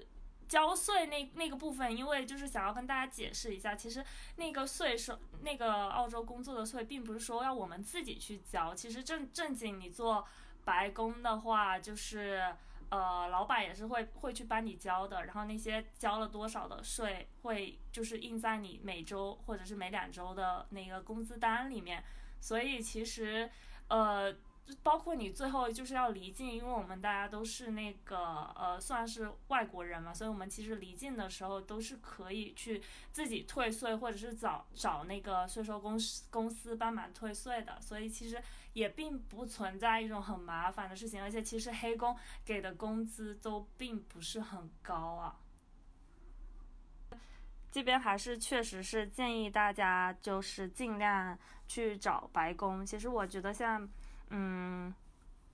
[0.51, 8.75] 交税那那个部分，因为就是想要跟大家解释一下，其实那个税收那个澳洲工作的税，并不是说要我们自己去交。
[8.75, 10.27] 其实正正经你做
[10.65, 12.53] 白工的话，就是
[12.89, 15.25] 呃，老板也是会会去帮你交的。
[15.25, 22.03] 然后那些交了多少的税，会就是印在你每周或者是每两周的那个工资单里面。
[22.41, 23.49] 所以其实
[23.87, 24.35] 呃。
[24.67, 38.41] 就包括你最后就是要离境，因为我们大家都是那个呃，算是外国人嘛，所以我们其实离境的时候都是可以去自己退税，或者是找找那个税收公司公司帮忙退税的，所以其实
[38.75, 45.41] 也并不存在一种很麻烦的事情，而且其实黑工给的工资都并不是很高啊。
[47.73, 53.89] 这边还是确实是建议大家就是尽量去找白工，其实我觉得像。
[54.31, 54.95] 嗯，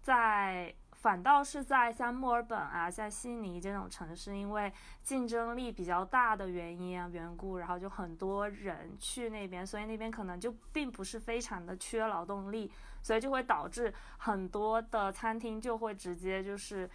[0.02, 12.70] 在反倒是在像墨尔本啊、像悉尼这种城市，因为竞争力比较大的原因啊缘故，然后就很多人去那边，所以那边可能就并不是非常的缺劳动力，
[13.02, 16.90] 所以就会导致很多的餐厅就会直接就是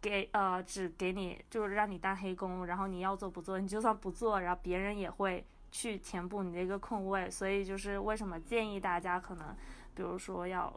[0.00, 9.54] 给呃只给你就是让你当黑工，然后你要做不做，你就算不做，然后别人也会去填补你这个空位，所以就是为什么建议大家可能
[9.94, 10.72] 比如说要。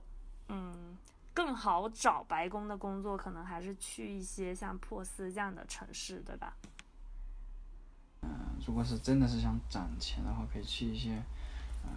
[0.51, 0.97] 嗯，
[1.33, 6.53] 更好找白宫的工作，可能还是去一些像珀斯这样的城市，对吧？
[8.23, 8.29] 嗯，
[8.65, 11.21] 如果是真的是想攒钱的话，可以去一些，
[11.84, 11.89] 呃，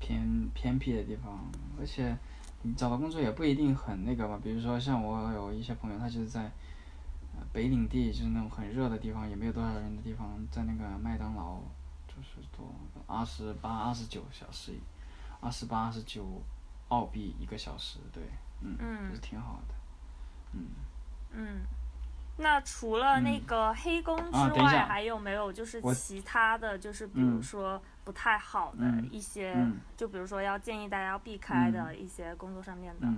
[0.00, 1.38] 偏偏僻的地方。
[1.78, 2.18] 而且，
[2.62, 4.38] 你找到工作也不一定很那个吧。
[4.42, 6.50] 比如说，像我有一些朋友，他就是在，
[7.52, 11.60] 北领地，就是那种很热的地方，也没有多少人的地方，在那个麦当劳，
[12.08, 12.74] 就是做
[13.06, 14.72] 二十八、二十九小时，
[15.40, 16.42] 二十八、二十九。
[16.92, 18.22] 澳币一个小时，对，
[18.60, 19.74] 嗯，嗯，是挺好的，
[20.52, 20.66] 嗯，
[21.32, 21.62] 嗯，
[22.36, 29.56] 那除了那个黑工之外，还有没有就是其他的就是比如说不太好的一些，
[29.96, 33.08] 就比如说要建议大家要避开的一些工作上面的，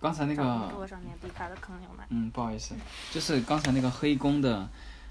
[0.00, 2.04] 刚才那个工作上面避开的坑有哪？
[2.08, 2.74] 嗯，不好意思，
[3.12, 4.68] 就是刚才那个黑工的，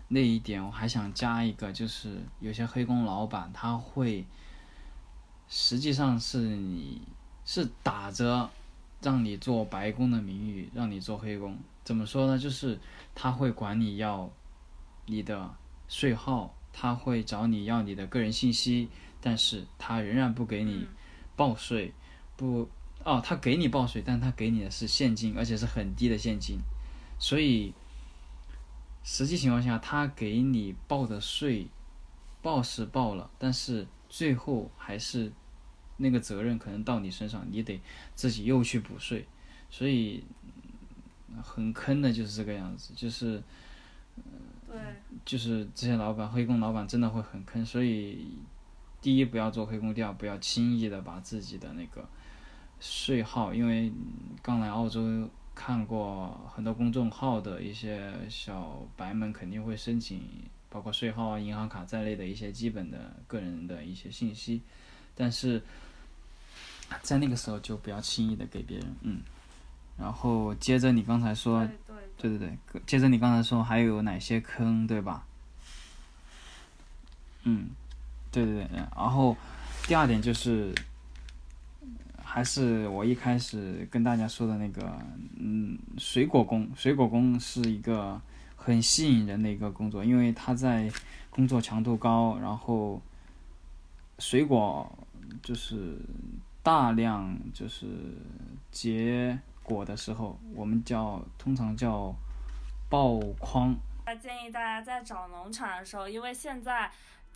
[0.10, 4.26] 那一点我还想加一个，就是有些黑工老板他会，
[5.48, 7.02] 实际上是你
[7.52, 8.48] 是打着
[9.02, 12.38] 让你做白工的名义让你做黑工，怎么说呢？
[12.38, 12.78] 就是
[13.16, 14.30] 他会管你要
[15.08, 15.50] 你的
[15.88, 18.88] 税号，他会找你要你的个人信息，
[19.20, 20.86] 但是他仍然不给你
[21.36, 21.92] 报税，
[22.38, 22.70] 不
[23.04, 26.60] 哦，他给你报税，但他给你的是现金，而且是很低的现金，
[27.18, 27.74] 所以。
[29.02, 31.66] 实际情况下，他给你报的税，
[32.44, 35.32] 报是报了，但是最后还是
[36.00, 37.80] 那个责任可能到你身上，你得
[38.16, 39.26] 自己又去补税，
[39.70, 40.24] 所以
[41.44, 43.42] 很坑的，就是这个样子，就是，
[44.68, 44.80] 对，
[45.24, 48.26] 就是这些老板黑工老板真的会很坑，所以
[49.00, 52.10] 第一不要做黑工，第二不要轻易的把自己的那个
[52.80, 53.94] 税号，因为
[54.42, 55.30] 刚来澳洲。
[55.56, 60.22] 看过很多公众号的一些小白们肯定会申请，
[60.70, 64.62] 包括税号啊、银行卡在内的一些基本的个人的一些信息，
[65.14, 65.62] 但是
[67.02, 69.22] 在那个时候就不要轻易的给别人，嗯。
[69.98, 71.68] 然后接着你刚才说，
[72.18, 75.26] 对对对，接着你刚才说还有哪些坑，对吧？
[77.44, 77.70] 嗯，
[78.32, 79.36] 对对对，然后
[79.88, 80.74] 第二点就是。
[82.32, 84.96] 还是我一开始跟大家说的那个，
[85.40, 88.22] 嗯，水果工，水果工是一个
[88.56, 90.92] 很吸引人的一个工作，因为他在
[91.32, 93.02] 工作强度高，然后
[94.20, 94.88] 水果
[95.42, 95.98] 就是
[96.70, 97.88] 大量就是
[98.70, 102.14] 结果的时候，我们叫通常叫
[102.88, 103.76] 爆筐。
[104.22, 106.92] 建议大家在找农场的时候，因为现在。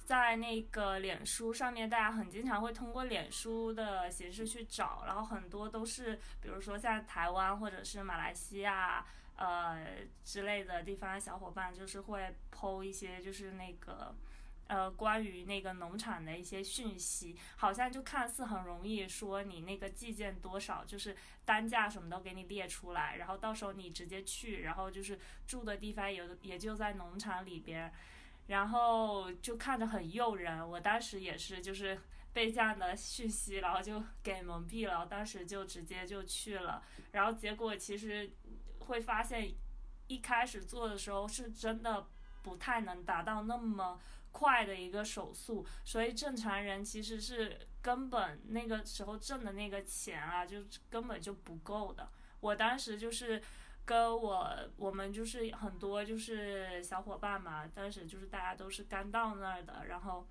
[0.06, 9.06] 在那个脸书上面，大家很经常会通过脸书的形式去找，然后很多都是，比如说像台湾或者是马来西亚，
[9.38, 9.78] 呃
[10.26, 14.14] 之类的地方小伙伴，就是会剖一些就是那个，
[14.68, 27.94] 呃关于那个农场的一些讯息，好像就看似很容易，说你那个计件多少，就是单价什么都给你列出来，然后到时候你直接去，然后就是住的地方有也就在农场里边。
[28.48, 31.98] 然后就看着很诱人，我当时也是，就是
[32.34, 36.84] 被这样的讯息，然后就给蒙蔽了，当时就直接就去了，
[37.14, 38.30] 然后结果其实
[38.80, 39.50] 会发现，
[40.08, 42.06] 一开始做的时候是真的
[42.42, 43.98] 不太能达到那么
[44.34, 50.58] 快的一个手速，所以正常人其实是根本那个时候挣的那个钱啊，就
[50.90, 52.10] 根本就不够的。
[52.42, 53.42] 我当时就是。
[53.86, 60.26] 跟我我们就是很多就是小伙伴嘛，当时就是大家都是刚到那儿的，然后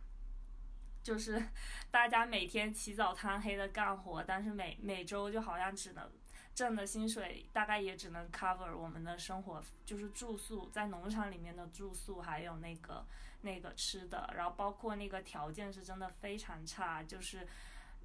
[1.02, 1.50] 就是
[1.92, 6.10] 大家每天起早贪黑的干活，但是每每周就好像只能
[6.54, 13.04] 挣的薪水大概也只能 cover 我们的生活，就是住宿在农场里面的住宿，还有那个
[13.42, 17.46] 那个吃的，然后包括那个条件是真的非常差，就是。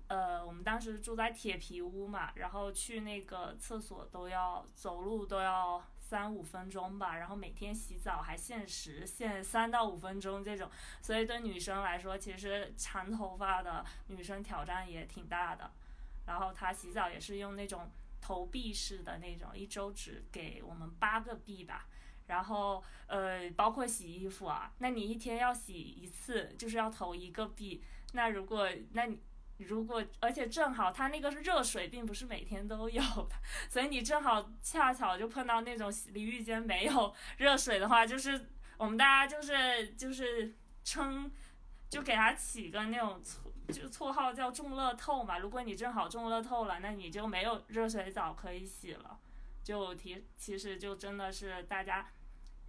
[0.09, 10.71] 呃，我们当时住在铁皮屋嘛，然后去那个厕所都要走路都要三五分钟吧，然后每天洗澡还限时，限三到五分钟这种，
[11.01, 15.69] 所以对女生来说，其实长头发的女生挑战也挺大的。
[16.25, 21.85] 然后她洗澡也是用那种投币式的那种，一周只给我们八个币吧。
[22.27, 27.83] 然后呃，包括洗衣服啊，那你一天要洗一次，就是要投一个币。
[28.13, 29.19] 那如果那你。
[29.59, 33.35] 如果而且正好它那个热水并不是每天都有的，
[33.67, 40.53] 所以你正好恰巧就碰到那种淋浴间没有热水的话，就是我们大家就是就是
[40.83, 41.31] 称，
[41.89, 45.39] 就给它起个那种绰就绰号叫中乐透嘛。
[45.39, 49.17] 如果你正好中乐透了，那你就没有热水澡可以洗了，
[49.63, 52.07] 就提其实就真的是大家。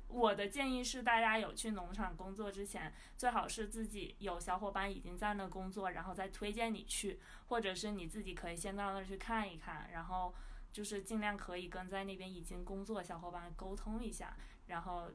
[0.09, 10.35] 我的建议是，大家有去农场工作之前，最好是自己有小伙伴已经在那工作，然后再推荐你去，或者是你自己可以先到那去看一看，然后
[10.73, 14.35] 就是尽量可以跟在那边已经工作小伙伴沟通一下，
[14.67, 15.11] 然后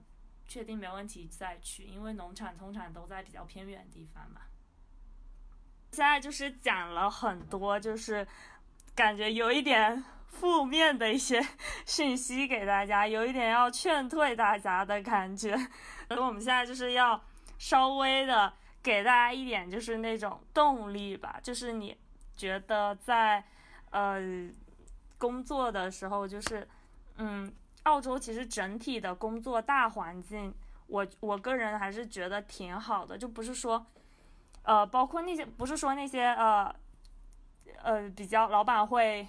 [0.45, 4.41] 确定没问题再去，因为农场通常都在比较偏远的地方嘛。
[5.91, 8.27] 现在就是讲了很多，就是
[8.93, 10.03] 感觉有一点。
[10.33, 11.41] 负面的一些
[11.85, 15.55] 讯息给大家，有一点要劝退大家的感觉。
[16.09, 17.23] 而我们现在就是要
[17.57, 21.39] 稍微的给大家一点，就是那种动力吧。
[21.41, 21.95] 就是你
[22.35, 23.43] 觉得在
[23.91, 24.19] 呃
[25.17, 26.67] 工作的时候，就是
[27.17, 27.49] 嗯，
[27.83, 30.53] 澳洲其实整体的工作大环境，
[30.87, 33.17] 我我个人还是觉得挺好的。
[33.17, 33.85] 就不是说
[34.63, 36.75] 呃，包括那些不是说那些呃
[37.83, 39.27] 呃比较老板会。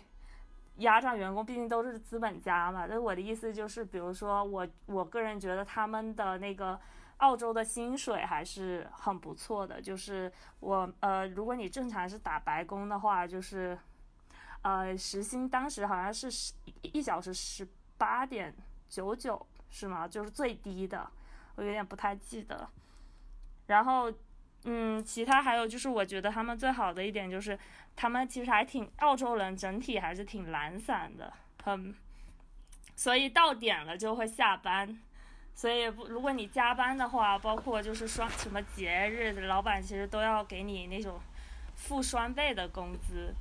[0.77, 2.87] 压榨员工，毕竟都是资本家嘛。
[2.87, 6.81] 但是我的意思就是，比如说我，我个人觉得他们的那个
[7.19, 9.81] 澳洲的薪水还是很不错的。
[9.81, 13.79] 就是我呃，如果你正常是打白工的话，就是
[14.63, 17.67] 呃，时薪当时好像是十一小时十
[17.97, 18.55] 八点
[18.89, 20.09] 九九，是吗？
[20.09, 21.09] 就是最低的，
[21.57, 22.69] 我有点不太记得。
[23.67, 24.13] 然后。
[24.67, 27.59] 嗯，其他还有就是，我觉得他们最好的一点就是，
[27.95, 31.31] 他们其实还挺澳洲人，整体还是挺懒散的，
[31.63, 31.95] 很，
[32.97, 34.99] 所以到点了就会下班，
[35.55, 41.21] 所以不，如果你加班的话，包括就是双什么节日，老板其实都要给你那种
[41.75, 43.35] 付双倍的工资，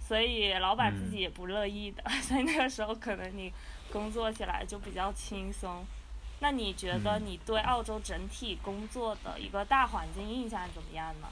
[0.00, 3.52] 所以老板自己也不乐意的， 所以那个时候可能你
[3.92, 5.84] 工作起来就比较轻松。
[6.42, 11.28] 那你觉得你对澳洲整体工作的一个大环境印象怎么样呢？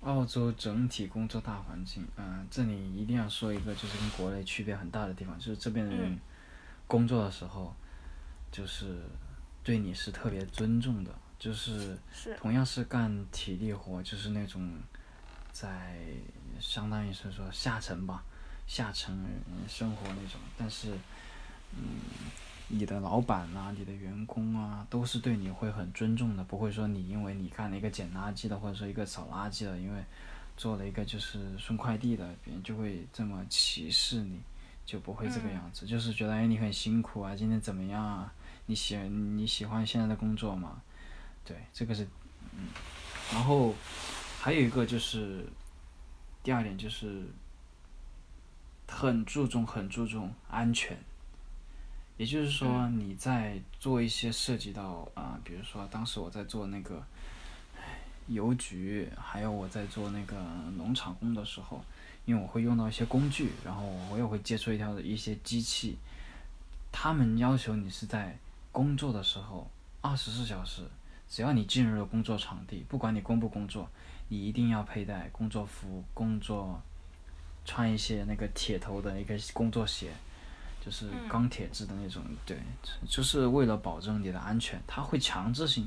[0.00, 6.18] 澳洲整体工作大环境，嗯，这里一定要说一个，就是跟国内区别很大的地方，就是这边的人
[6.86, 7.74] 工作的时候，
[8.50, 9.02] 就是
[9.62, 11.98] 对你是特别尊重的，就是
[12.38, 14.80] 同样是干体力活，就是那种
[15.52, 15.98] 在
[16.58, 18.24] 相当于是说下层吧，
[18.66, 19.22] 下层
[19.68, 20.96] 生活那种，但是，
[21.76, 22.00] 嗯。
[22.74, 30.02] 你的老板啊，你的员工啊，都是对你会很尊重的，不会说你因为你干了一个捡垃圾的，或者说一个扫垃圾的，因为
[30.56, 34.40] 做了一个就是送快递的，别人就会这么歧视你，
[34.86, 38.32] 就不会这个样子，就是觉得哎你很辛苦啊，今天怎么样啊？
[38.64, 40.80] 你喜你喜欢现在的工作吗？
[41.44, 42.08] 对，这个是
[42.52, 42.68] 嗯，
[43.34, 43.74] 然后
[44.40, 45.44] 还有一个就是
[46.42, 47.26] 第二点就是
[48.88, 50.96] 很注重很注重安全。
[52.22, 57.04] 也就是说，你在做一些涉及到啊，比如说当时我在做那个
[58.28, 60.36] 邮局，还有我在做那个
[60.76, 61.84] 农场工的时候，
[62.24, 65.98] 因为我会用到一些工具，然后我也会接触一条的一些机器，
[66.92, 68.38] 他们要求你是在
[68.70, 69.68] 工作的时候
[70.00, 70.82] 二十四小时，
[71.28, 73.88] 只要你进入了工作场地，不管你工不工作，
[74.28, 76.80] 你一定要佩戴工作服、工作
[77.64, 80.12] 穿一些那个铁头的一个工作鞋。
[80.84, 82.58] 就是钢铁制的那种，对，
[83.08, 85.86] 就是为了保证你的安全，他会强制性，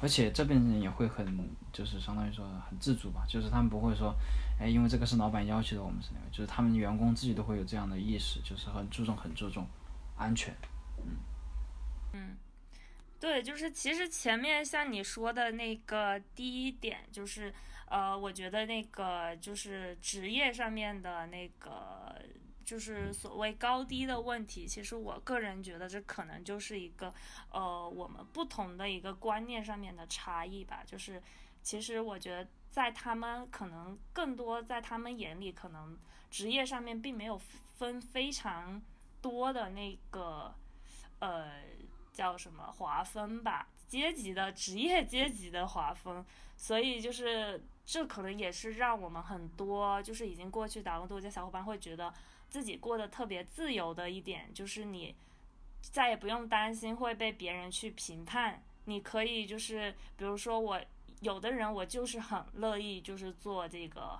[0.00, 4.12] 而且这边人也会很，就是相当于说很自主吧，就是他们不会说，
[4.58, 9.64] 哎，因为这个是老板要求的，我们是那个，就是他们员工自己都会有这样的意识，就是很注重很注重
[10.16, 10.52] 安全，
[10.98, 11.16] 嗯，
[12.14, 12.36] 嗯，
[13.20, 17.54] 对，就是其实前面像你说的那个第一点，就是
[17.86, 22.20] 呃，我觉得那个就是职业上面的那个。
[22.64, 27.12] 就是所谓高低的问题，其实我个人觉得这可能就是一个，
[27.50, 30.82] 呃，我们不同的一个观念上面的差异吧。
[30.86, 31.22] 就是，
[31.62, 35.98] 其实我觉得在他们可能更多在他们眼里，可能
[36.30, 37.36] 职业上面并没有
[37.78, 38.80] 分非常
[39.20, 40.54] 多的那个，
[41.18, 41.62] 呃，
[42.12, 46.24] 叫什么划分吧，阶级的职业阶级的划分。
[46.56, 52.12] 所以就是这可能也是让我们很多就是已经过去打工度假小伙伴会觉得。
[52.52, 55.16] 自己过得特别自由的一点，就是你
[55.80, 58.62] 再也不用担心会被别人去评判。
[58.84, 60.78] 你可以就是，比如说我
[61.22, 64.18] 有的人，我就是很乐意就是做这个，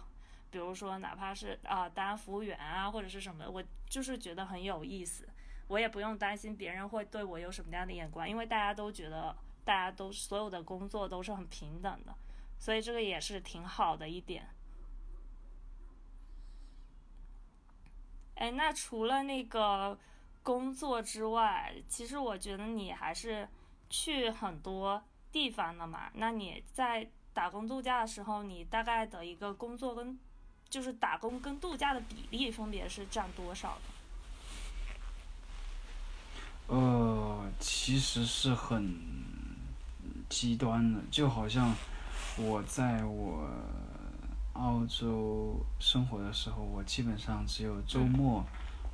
[0.51, 5.29] 比如说哪怕是啊当服务员啊或者是什么，我就是觉得很有意思。
[5.69, 12.15] 我也不用担心别人会对我有什么样的眼光，因为大家都觉得大家都所有的工作都是很平等的，
[12.59, 14.49] 所以这个也是挺好的一点。
[18.43, 19.97] 哎，那除了那个
[20.43, 23.49] 工作之外，其实我觉得你还是
[23.89, 26.11] 去很多地方的嘛。
[26.15, 30.19] 那你在打工度假的时候，你大概的一个工作跟
[30.69, 33.79] 就是打工跟度假的比例分别是占多少
[36.67, 36.75] 的？
[36.75, 38.99] 呃，其实是很
[40.29, 41.73] 极端的，就好像
[42.39, 43.49] 我在我。
[44.55, 48.45] 澳洲生活的时候，我基本上只有周末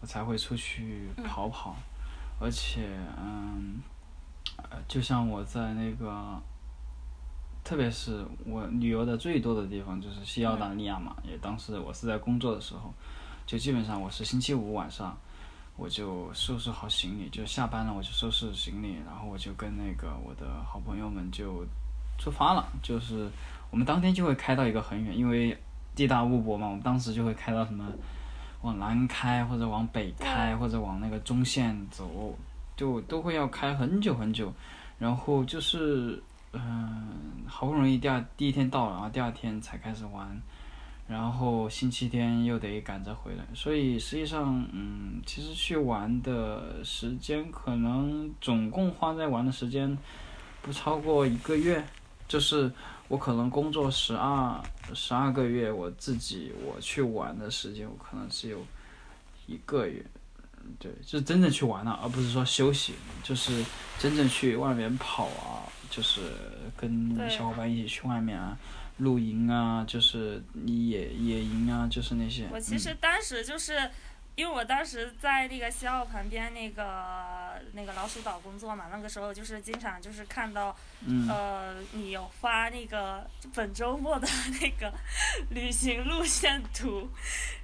[0.00, 1.74] 我才会出去跑跑，
[2.38, 3.80] 而且嗯，
[4.86, 6.40] 就像我在那个，
[7.64, 12.94] 特别是我旅游的最多的地方就是西澳大利亚嘛，也当时我是在工作的时候，
[13.44, 15.18] 就基本上我是星期五晚上
[15.76, 21.66] 我就收拾好行李，就下班了我就收拾行李，然后我就跟那个我的好朋友们就
[22.16, 23.28] 出发了，就是。
[23.70, 25.56] 我们当天就会开到一个很远，因为
[25.94, 26.66] 地大物博嘛。
[26.66, 27.84] 我们当时就会开到什么，
[28.62, 32.36] 往南开，或者往北开，或者往那个中线走，
[32.76, 34.52] 就都会要开很久很久。
[34.98, 37.08] 然后就是，嗯，
[37.46, 40.40] 好不容易第二第一天到了，然后第二天才开始玩，
[41.06, 43.44] 然后星期天又得赶着回来。
[43.54, 49.96] 所以实际上，嗯，其实去玩的时间可能总共花在玩的时间。
[50.60, 51.82] 不超过一个月，
[52.26, 52.70] 就是
[53.08, 54.62] 我可能工作十二
[54.94, 58.64] 十二个月，我自己我去玩的时间，我可能只有
[59.46, 60.04] 一个月，
[60.62, 63.64] 嗯对，就是真正去玩了，而不是说休息，就是
[63.98, 66.20] 真正去外面跑啊，就是
[66.76, 68.56] 跟小伙伴一起去外面啊。
[68.98, 72.48] 露营啊，就是野野营啊，就是那些。
[72.50, 73.88] 我其实当时就是，
[74.38, 84.28] 因为我当时在那个西澳旁边那个那个老鼠岛工作嘛，那个时候就是经常就是看到，嗯，呃，你有发那个本周末的
[84.62, 84.94] 那个
[85.50, 87.10] 旅行路线图，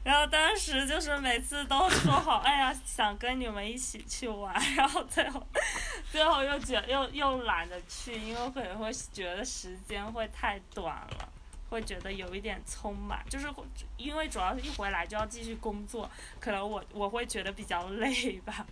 [0.03, 5.47] 然后当时就是每次都说好，哎呀，想跟你们一起去玩，然后最后
[6.11, 11.29] 最后又觉又又懒得去，因为可能会觉得时间会太短了。
[11.71, 13.65] 会觉得有一点匆忙，就是会
[13.97, 16.09] 因为主要是一回来就要继续工作，
[16.39, 18.67] 可能我我会觉得比较累吧。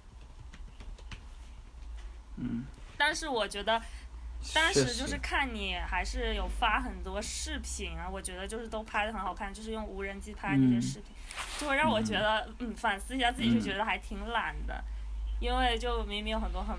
[2.37, 2.65] 嗯，
[2.97, 3.83] 但是我觉得
[4.55, 10.83] 当时就是看你还是有发很多视频啊，我觉得就是都拍的很好看，就是用无人机拍那些嗯。
[10.83, 11.13] 视频，
[11.59, 14.83] 就会让我觉得嗯反思一下自己，就觉得还挺懒的，
[15.41, 16.77] 因为就明明有很多很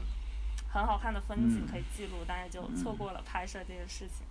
[0.72, 1.68] 很好看的风景嗯。
[1.72, 4.26] 可以记录，但是就错过了拍摄这件事情。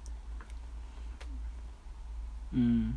[2.52, 2.94] 嗯，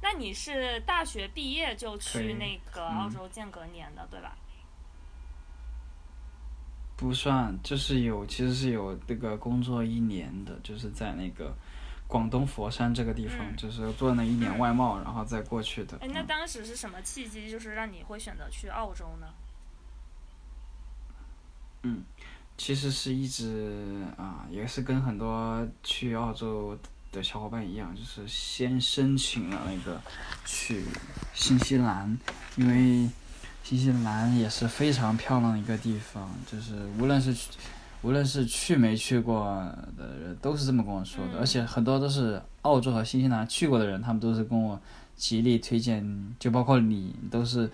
[0.00, 4.36] 那你是大学毕业就去那个嗯澳洲间隔年的，对吧？
[6.96, 11.54] 不算，就是有，其实是有那个工作一年的，就是在那个
[12.06, 15.96] 广东佛山这个地方，嗯就是做了一年外贸，然后再过去的。
[16.00, 19.26] 哎，那嗯当时是什么契机，就是让你会选择去澳洲呢？
[21.82, 22.04] 嗯
[22.56, 26.76] 其实是一直啊，也是跟很多去澳洲
[27.10, 30.00] 的小伙伴一样，就是先申请了那个
[30.44, 30.84] 去
[31.34, 32.18] 新西兰，
[32.56, 33.08] 因为
[33.62, 37.50] 新西兰也是非常漂亮的一个地方，就是无论是去
[38.02, 39.46] 无论是去没去过
[39.96, 44.80] 的人，都是这么跟我说的，嗯而且很多都是澳洲和新西兰去过的人，他们都是跟我
[45.16, 47.70] 极力推荐，就包括你，都是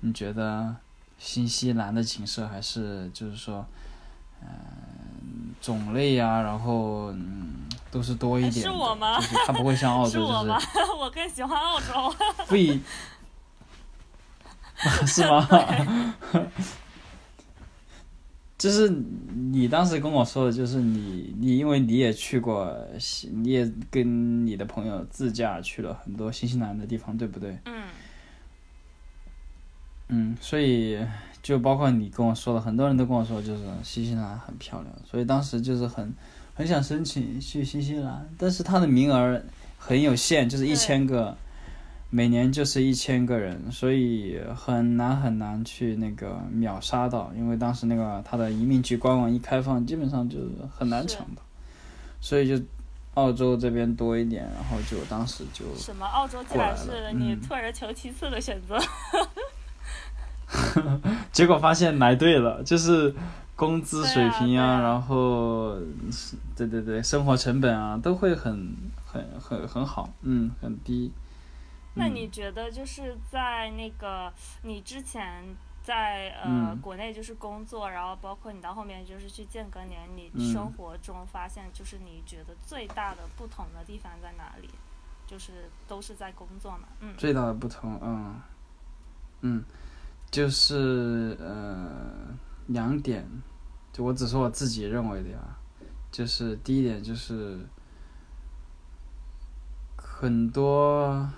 [0.00, 0.74] 你觉得
[1.18, 3.66] 新西兰的景色还是就是说。
[4.42, 7.54] 嗯，种类啊，然后嗯，
[7.96, 8.70] 都是多一哎点的。
[8.70, 10.92] 是我吗就是它不会像 澳洲，是我吗就是？
[11.00, 12.14] 我更喜欢澳洲。
[12.46, 12.78] 不一，
[15.06, 15.48] 是吗？
[18.58, 27.58] 就是你当时跟我说的，就是你你因为你也去过西，你也跟你的朋友自驾去了很多新西兰的地方，对不对？
[27.64, 27.84] 嗯，
[30.08, 30.98] 嗯，所以
[31.42, 36.14] 就包括你跟我说的，很多人都跟我说，就是新西兰很漂亮，所以当时就是很
[36.56, 39.40] 很想申请去新西兰，但是它的名额
[39.78, 41.36] 很有限，就是一千个，
[42.08, 51.42] 每年就是一千个人，所以很难很难去那个秒杀到，因为当时那个它的移民局官网一开放，基本上就是很难抢到，
[52.22, 52.64] 所以就
[53.14, 56.06] 澳洲这边多一点，然后就当时就什么？
[56.06, 57.40] 澳洲竟然是你嗯。
[57.42, 58.78] 退而求其次的选择？
[61.32, 63.14] 结果发现来对了，就是
[63.56, 65.76] 工资水平对啊啊然后
[66.54, 71.10] 对对对，生活成本啊都会很很很很好，嗯，很低。
[71.14, 71.20] 嗯
[71.98, 74.30] 那你觉得就是在那个
[74.62, 75.42] 你之前
[75.82, 76.44] 在呃、
[76.74, 84.68] 嗯国内就是工作，然后包括你到后面就是去间隔年，你嗯生活中发现就是你觉得最大的不同的地方在哪里？
[85.26, 88.34] 就是都是在工作嘛，嗯，最大的不同，嗯
[89.40, 89.64] 嗯，
[90.30, 92.28] 就是呃
[92.66, 93.26] 两点，
[93.92, 95.38] 就我只说我自己认为的呀，
[96.10, 97.58] 就是第一点就是
[99.96, 101.28] 很多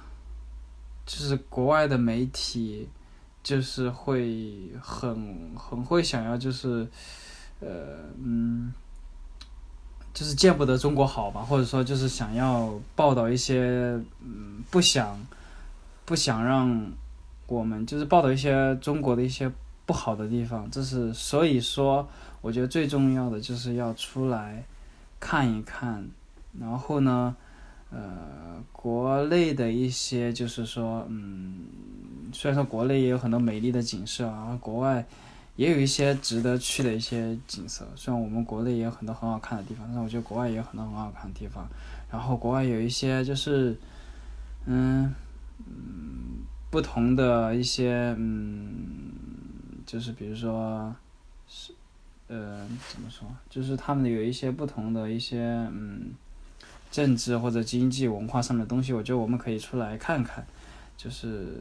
[1.06, 2.88] 就是国外的媒体
[3.42, 6.88] 就是会很很会想要就是
[7.60, 7.68] 呃
[8.22, 8.72] 嗯。
[10.14, 15.16] 就是见不得中国好吧，或者说就是想要报道一些嗯不想
[16.04, 16.92] 不想让
[17.46, 19.48] 我们就是报道一些中国的一些
[19.88, 22.06] 不好的地方，这是所以说
[22.42, 24.62] 我觉得最重要的就是要出来
[25.18, 26.06] 看一看，
[26.60, 27.34] 然后呢，
[27.90, 31.54] 呃，国内的一些就是说嗯，
[32.34, 35.06] 虽然说国内也有很多美丽的景色啊，国外。
[35.58, 41.66] 也有一些值得去的一些景色，虽然我们国内也有很多很好看的地方，但是我觉得国外也有很多很好看的地方。
[42.12, 43.76] 然后国外有一些就是，
[44.66, 45.12] 嗯
[45.66, 49.10] 嗯，不同的一些嗯，
[49.88, 50.94] 就是比如说，
[51.48, 51.72] 是
[52.26, 55.38] 呃怎么说，就是他们有一些不同的一些
[55.72, 56.10] 嗯，
[56.90, 60.46] 政治或者经济文化上的东西，我觉得我们可以出来看看。
[60.98, 61.54] 就是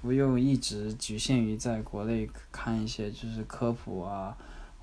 [0.00, 4.34] 不用一直局限于在国内看一些就是科普啊，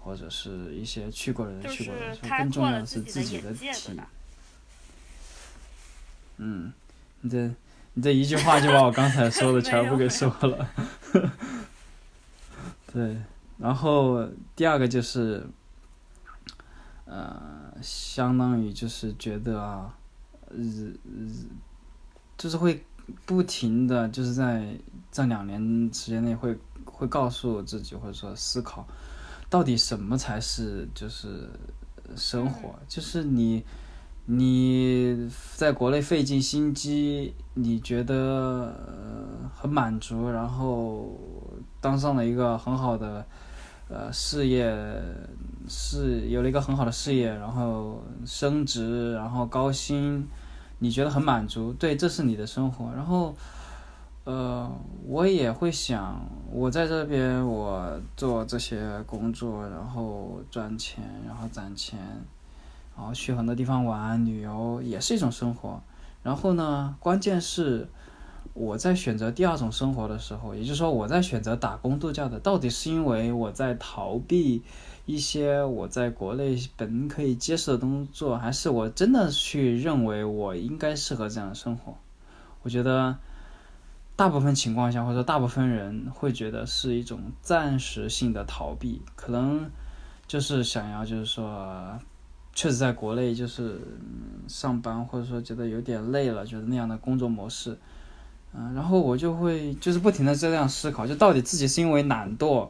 [0.02, 3.98] 或者是一些去过的人去过的人，是更重要的是自己的体？
[6.40, 6.74] 嗯，
[7.22, 7.50] 你这
[7.94, 10.70] 你这一句话就把我刚才说的 全部给说了。
[12.92, 13.16] 对，
[13.58, 15.46] 然后第二个就是，
[17.06, 19.96] 呃，相当于就是觉得啊，
[20.50, 21.32] 日日
[22.38, 22.84] 就是会
[23.26, 24.76] 不停的就是在
[25.12, 25.62] 这两年
[25.94, 28.86] 时间内会会告诉自己或者说思考，
[29.50, 31.50] 到底什么才是就是
[32.16, 33.64] 生活，就是你。
[34.26, 41.20] 你在国内费尽心机，你觉得呃很满足，然后
[41.82, 43.26] 当上了一个很好的
[43.90, 44.74] 呃事业，
[45.68, 50.26] 是有了一个很好的事业，然后升职，然后高薪，
[50.80, 52.90] 你觉得很满足，对，这是你的生活。
[52.96, 53.36] 然后
[54.24, 54.72] 呃，
[55.08, 56.22] 我也会想，
[56.52, 62.00] 我在这边我做这些工作，然后赚钱，然后攒钱。
[62.96, 65.82] 然后去很多地方玩旅游也是一种生活。
[66.22, 67.88] 然后呢，关键是
[68.54, 74.62] 我在选择第二种生活的时候，也就是说我在选择打工度假的，到底是因为我在逃避
[75.06, 81.96] 一些我在国内本可以接受的工作，还是我真的去认为我应该适合这样的生活？
[82.64, 83.18] 我觉得
[84.16, 89.72] 大部分情况下，或者大部分人会觉得是一种暂时性的逃避，可能
[90.28, 92.00] 就是想要就是说。
[92.54, 93.80] 确实在国内就是
[94.46, 97.80] 上班，或者说觉得有点累了，觉得那样的工作模式，
[98.54, 102.68] 嗯，然后我就会就是不停的这样思考，就到底自己是因为懒惰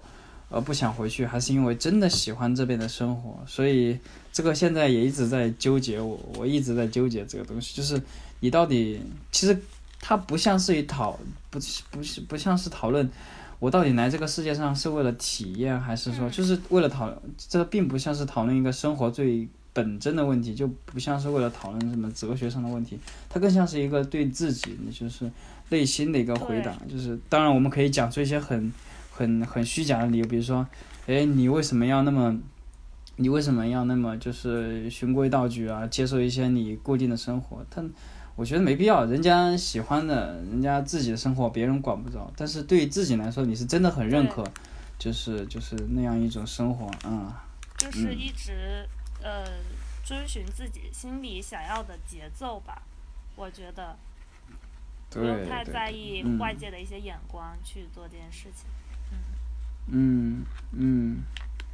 [0.49, 3.39] 而不想回去，还是因为真的喜欢这边的生活？
[3.47, 3.97] 所以
[4.31, 8.01] 这个现在也一直在纠结我，我一直在纠结这个东西，就是
[8.39, 9.01] 你到底
[9.31, 9.59] 其实
[9.99, 11.17] 它不像是一讨
[11.49, 11.59] 不
[11.89, 13.09] 不是不像是讨论
[13.59, 19.47] 我到底来这个世界上是为了体验，还是说就是为了讨这并不像是讨论一个生活最。
[19.73, 25.31] 本真的问题就不像是为了讨论什么哲学上的问题，它更像是一个对自己，就是
[25.71, 26.71] 内心的一个回答。
[26.87, 28.71] 就是当然我们可以讲出一些很、
[29.11, 30.65] 很、很虚假的理由，比如说，
[31.07, 32.39] 哎，你为什么要那么，
[33.15, 37.65] 你为什么要那么就是循规蹈矩啊，接受一些你固定的生活？
[37.73, 37.89] 但
[38.35, 42.31] 我觉得没必要，人家喜欢的，人家自己的生活别人管不着。
[42.37, 44.43] 但是对于自己来说，你是真的很认可，
[44.99, 47.31] 就是就是那样一种生活，嗯。
[47.77, 48.85] 就是一直。
[49.23, 49.45] 呃，
[50.03, 52.81] 遵循自己心里想要的节奏吧，
[53.35, 53.95] 我觉得
[55.11, 58.65] 不用太在意外界的一些眼光去做这件事情。
[59.87, 61.23] 嗯嗯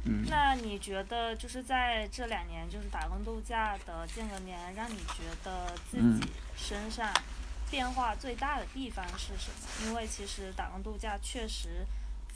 [0.04, 0.24] 嗯。
[0.28, 7.12] 那你觉得就是在这两年就是打工度假的间隔年，让你觉得自己身上
[7.70, 9.88] 变化最大的地方是什么？
[9.88, 11.86] 因为其实打工度假确实。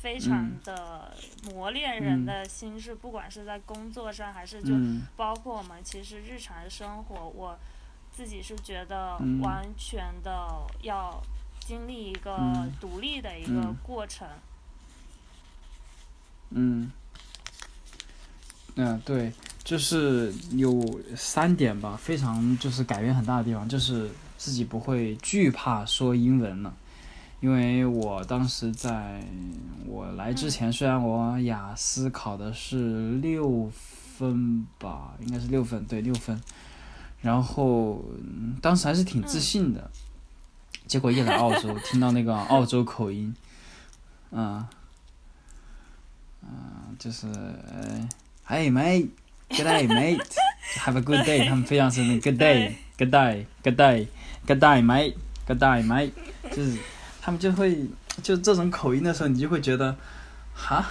[0.02, 4.74] 非常的磨练人的心智，不管是在工作上，还是就
[5.14, 7.56] 包括我们其实日常生活，我
[8.12, 10.30] 自己是觉得完全的
[10.82, 11.22] 要
[11.60, 14.28] 经历一个独立的一个过程。
[16.50, 16.92] 嗯，
[18.76, 19.32] 嗯，对，
[19.64, 26.74] 就是有三点吧，非常就是改变很大的地方，就是自己不会惧怕说英文了。
[27.40, 29.20] 因为我当时在
[29.84, 36.40] 我来之前，虽然我雅思考的是六分吧，应该是六分，对六分，
[37.22, 38.04] 然后
[38.60, 39.90] 当时还是挺自信的，
[40.86, 43.34] 结果一来澳洲，听到那个澳洲口音，
[44.30, 44.66] 嗯，
[46.42, 46.50] 嗯，
[46.98, 47.26] 就是
[48.46, 56.12] ，Hey mate，Good day mate，Have a good day，他们非常是那个 Good day，Good day，Good day，Good day mate，Good day mate，
[56.54, 56.78] 就是。
[57.24, 57.86] 他们就会
[58.20, 59.96] 就这种口音的时候，你就会觉得，
[60.52, 60.84] 哈，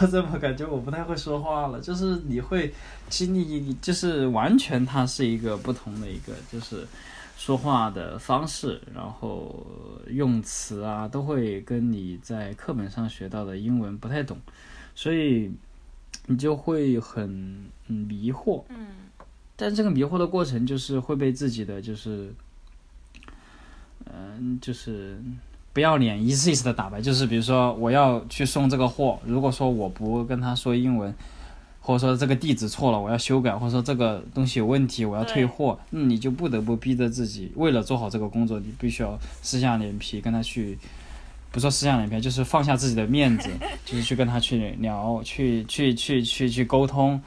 [0.00, 1.80] 我怎么感觉我不太会说话了？
[1.80, 2.72] 就是你会
[3.08, 6.86] 经历，就是完全它是一个不同的一个，就是
[7.36, 9.66] 说话的方式，然后
[10.08, 14.36] 用词啊，都会跟你在课本上学到的英文不太懂，
[14.94, 15.50] 所以
[16.26, 17.28] 你就会很
[17.86, 18.62] 迷惑。
[18.68, 18.88] 嗯。
[19.56, 22.32] 但这个迷惑的过程，就是会被自己的就是，
[24.04, 25.18] 嗯，就是。
[25.72, 31.14] 不要脸，一次一次的打败，就是比如说我要去送这个货，如果说我不跟他说英文，
[31.80, 40.76] 或者说这个地址错了，我要修改，或者说这个东西有问题，我要退货，那你就不得不逼着自己，为了做好这个工作，你必须要撕下脸皮跟他去，
[41.52, 43.48] 不说撕下脸皮，就是放下自己的面子，
[43.86, 47.20] 就是去跟他去聊，去去去去去沟通，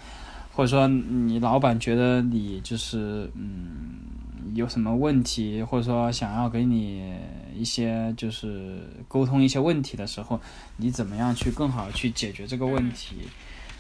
[0.54, 7.14] 或者说你老板觉得你就是嗯有什么问题，或者说想要给你。
[7.62, 10.42] 一些就是沟通一些问题的时候，
[10.78, 13.18] 你怎么样去更好的去解决这个问题？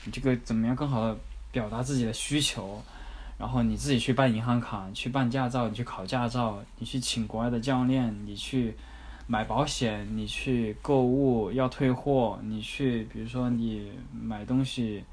[0.05, 1.17] 你这个怎么样更好的
[1.51, 2.79] 表达自己的需求，
[3.39, 8.75] 然后你自己去办银行卡，去办驾照，你去考驾照，你去请国外的教练，你去
[9.25, 15.03] 买保险，你去购物要退货，你去比如说你买东西。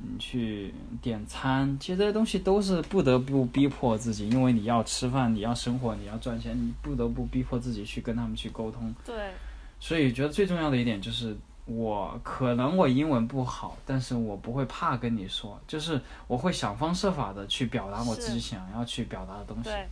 [0.00, 0.72] 你去
[1.02, 8.94] 点餐，其实这些东西都是不得不逼迫自己，因为你要吃饭，你要生活，你要赚钱，你不得不逼迫自己去跟他们去沟通。
[9.04, 9.32] 对。
[9.80, 11.36] 所以觉得最重要的一点就是，
[11.66, 19.64] 我可能我英文不好，但是我不会怕跟你说，就是我会想方设法的去表达我自己想要去表达的东西。
[19.64, 19.88] 对。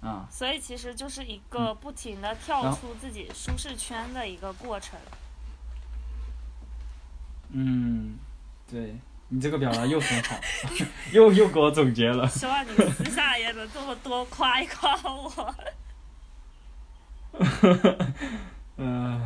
[0.00, 0.26] 啊。
[0.30, 4.98] 所以其实就是一个不停的跳出自己舒适圈的一个过程。
[7.50, 8.16] 嗯，
[8.70, 8.96] 对。
[9.34, 10.38] 你这个表达又很好，
[11.10, 12.28] 又又给我总结了。
[12.28, 15.54] 希望你私下也能这么多夸一夸我。
[18.78, 19.20] 嗯，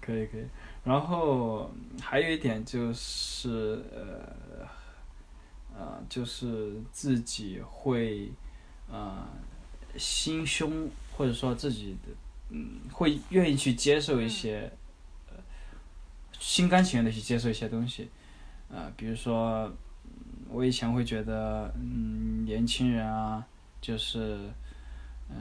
[0.00, 0.44] 可以可以。
[0.82, 1.72] 然后
[2.02, 4.68] 还有一点就是，呃，
[5.78, 8.28] 呃，就是自己会，
[8.90, 9.28] 呃，
[9.96, 12.12] 心胸或者说自己的，
[12.50, 14.72] 嗯，会愿意去接受一些，
[15.28, 15.36] 呃，
[16.40, 18.10] 心甘情愿的去接受一些东西。
[18.68, 19.72] 呃，比如说，
[20.50, 23.44] 我以前会觉得，嗯，年轻人啊，
[23.80, 24.50] 就是，
[25.30, 25.36] 嗯，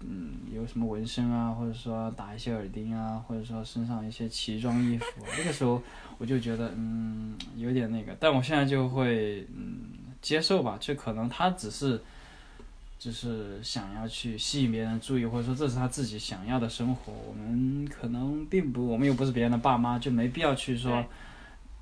[0.00, 5.06] 嗯，有什么纹身啊，或者说打一些耳钉啊，或者说身上一些奇装异服，
[5.38, 5.82] 那个时候
[6.18, 8.14] 我就觉得，嗯，有点那个。
[8.20, 9.78] 但我现在就会，嗯，
[10.20, 12.00] 接受吧，就可能他只是，
[12.98, 17.12] 就是想要去吸引别人注意，或者说这是他自己想要的生活。
[17.26, 21.02] 我们可能并不，我们又不是别人的爸妈，就没必要去说。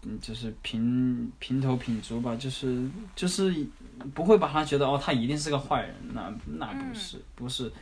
[0.08, 3.66] 嗯，就是平平头品足吧，就是就是
[4.14, 7.72] 不会把他觉得哦，他一定是个坏人，那那不是不是，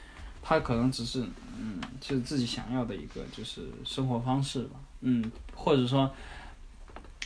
[0.43, 1.23] 他可能只是
[1.59, 6.11] 嗯，就是自己想要的一个就是生活方式吧，嗯，或者说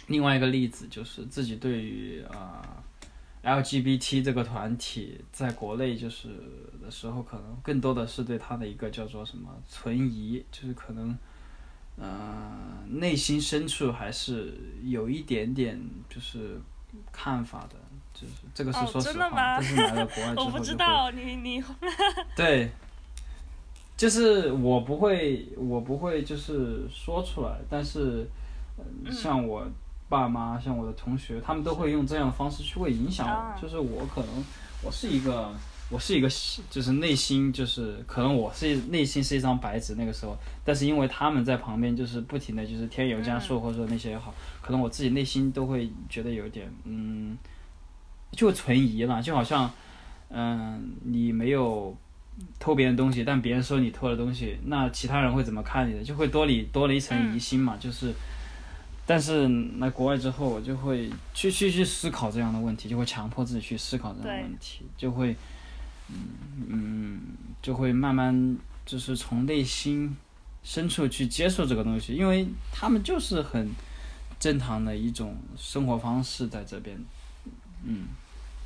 [0.09, 2.83] 另外一个例子就是自己对于啊
[3.45, 6.29] LGBT 这个团体在国内就是
[6.83, 11.17] 的时候，可能更多的是对他的一个叫做什么存疑，就是可能。
[12.01, 16.61] 嗯，内心深处还是有一点点就是
[17.11, 17.77] 看法的，
[18.15, 19.31] 就是这个是说实话。
[19.33, 21.65] 但是来了国外之后我不知道你你。
[22.37, 22.71] 对，
[23.97, 28.29] 就是我不会，我不会就是说出来，但是
[29.11, 29.67] 像我
[30.09, 34.45] 爸妈，像我的同学，他们都会用这样的方式去会影响我，就是我可能
[34.83, 35.53] 我是一个。
[35.91, 36.29] 我是一个，
[36.69, 47.39] 就是内心就是可能我是内心是一张白纸那个时候，但是因为他们在旁边就是不停的就是添油加醋或者说那些也好，可能我自己内心都会觉得有点嗯，
[48.33, 49.71] 就存疑了，就好像
[50.29, 51.97] 嗯你没有
[52.61, 56.05] 偷别人东西，但别人说你偷了东西，那其他人会怎么看你的？
[56.05, 58.13] 就会多你多了一层疑心嘛，就是，
[59.07, 65.35] 但是来国外之后，我就会去去去思考这样的问题，就会强迫自己去思考这样的问题，就会。
[66.09, 66.17] 嗯
[66.69, 67.21] 嗯，
[67.63, 70.17] 就会慢慢就是从内心
[70.63, 73.71] 深处去接受这个东西，因为他们就是很
[74.41, 76.99] 正常的一种生活方式在这边。
[77.85, 78.09] 嗯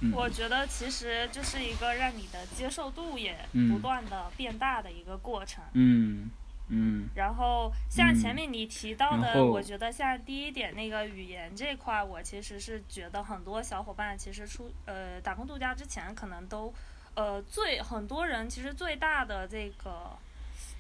[0.01, 0.13] 嗯。
[0.13, 3.37] 我觉得其实就是一个让你的接受度也
[3.71, 5.63] 不断的变大的一个过程。
[5.75, 6.31] 嗯
[6.69, 7.09] 嗯。
[7.15, 16.73] 然后像前面你提到的，我觉得像第一点那个语言这块，我其实是觉得很多小伙伴其实出呃打工度假之前可能都。
[17.15, 20.17] 呃，最很多人其实最大的这个，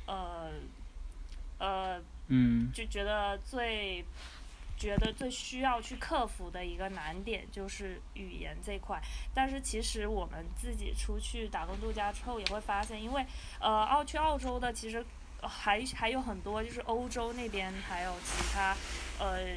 [0.06, 0.50] 呃，
[1.58, 4.04] 呃，嗯，就觉得最
[4.78, 9.00] 觉得最需要去克服的一个难点就是语言这块。
[9.34, 13.24] 但是其实我们自己出去打工度假之后也会发现，因为
[13.60, 15.04] 呃，澳去澳洲的其实
[15.42, 18.74] 还还有很多，就是欧洲那边还有其他
[19.18, 19.54] 呃，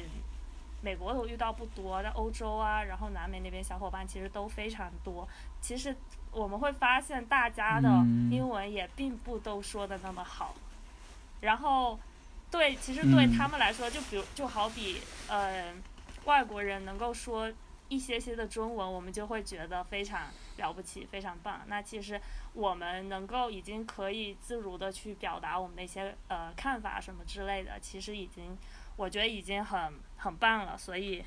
[0.80, 5.28] 美国我遇到不多，在欧洲啊，然后南美那边小伙伴其实都非常多。
[5.60, 5.96] 其实。
[6.32, 7.88] 我们会发现大家的
[8.30, 10.54] 英文也并不都说的那么好，
[11.40, 11.98] 然后，
[12.50, 15.72] 对，其实对他们来说，就比如就好比，呃，
[16.26, 17.50] 外国人能够说
[17.88, 21.62] 一些些的中文，我们就会觉得非常了不起，非常棒。
[21.68, 22.20] 那其实
[22.52, 28.54] 我们能够已经可以自如的去表达我们的一些呃看法什么之类的，其实已经
[28.96, 30.76] 我觉得已经很很棒了。
[30.76, 31.24] 所以。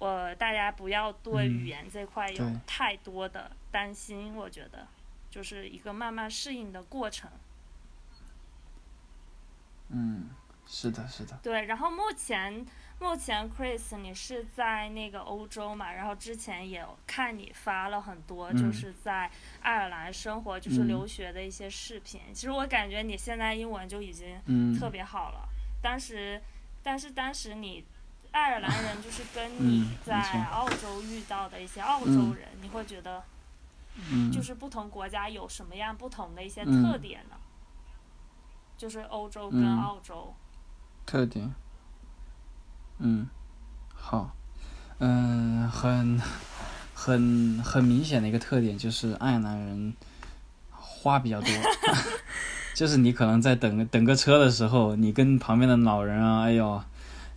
[0.00, 4.86] 我大家不要对语言这块有太多的担心，我觉得
[5.30, 7.30] 就是一个慢慢适应的过程。
[9.88, 10.28] 嗯，
[10.66, 11.38] 是的，是的。
[11.42, 12.66] 对，然后目前
[12.98, 15.92] 目前 Chris 你是在那个欧洲嘛？
[15.92, 19.30] 然后之前也看你发了很多，就是在
[19.62, 22.20] 爱尔兰生活，就是留学的一些视频。
[22.34, 24.38] 其实我感觉你现在英文就已经
[24.78, 25.48] 特别好了。
[25.80, 26.42] 当时，
[26.84, 27.84] 但是当时你。
[28.36, 33.22] 爱尔兰人 就是跟嗯你在澳洲遇到的一些澳洲嗯人，你会觉得
[34.10, 36.82] 嗯，就是不同国家有什么样不同的一些嗯。
[36.82, 37.36] 特点呢？
[38.76, 39.78] 就是欧洲跟嗯。
[39.78, 40.34] 澳洲，
[41.06, 41.54] 特点，
[42.98, 43.28] 嗯，
[43.94, 44.34] 好，
[44.98, 46.20] 嗯，很
[46.92, 49.94] 很很明显的一个特点就是爱尔兰人
[50.72, 51.48] 话比较多，
[52.74, 56.82] 就是你可能在等等个车的时候，你跟旁边的老人啊，哎呦，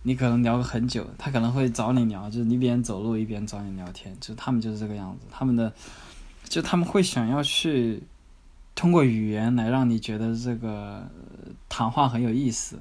[0.02, 5.72] 你可能聊个很久，他可能会找你聊，就是你一边走路一边找你聊天，就他们就是这个样子，他们的
[6.44, 8.02] 就他们会想要去
[8.74, 11.08] 通过语言来让你觉得这个
[11.68, 12.80] 谈话很有意思，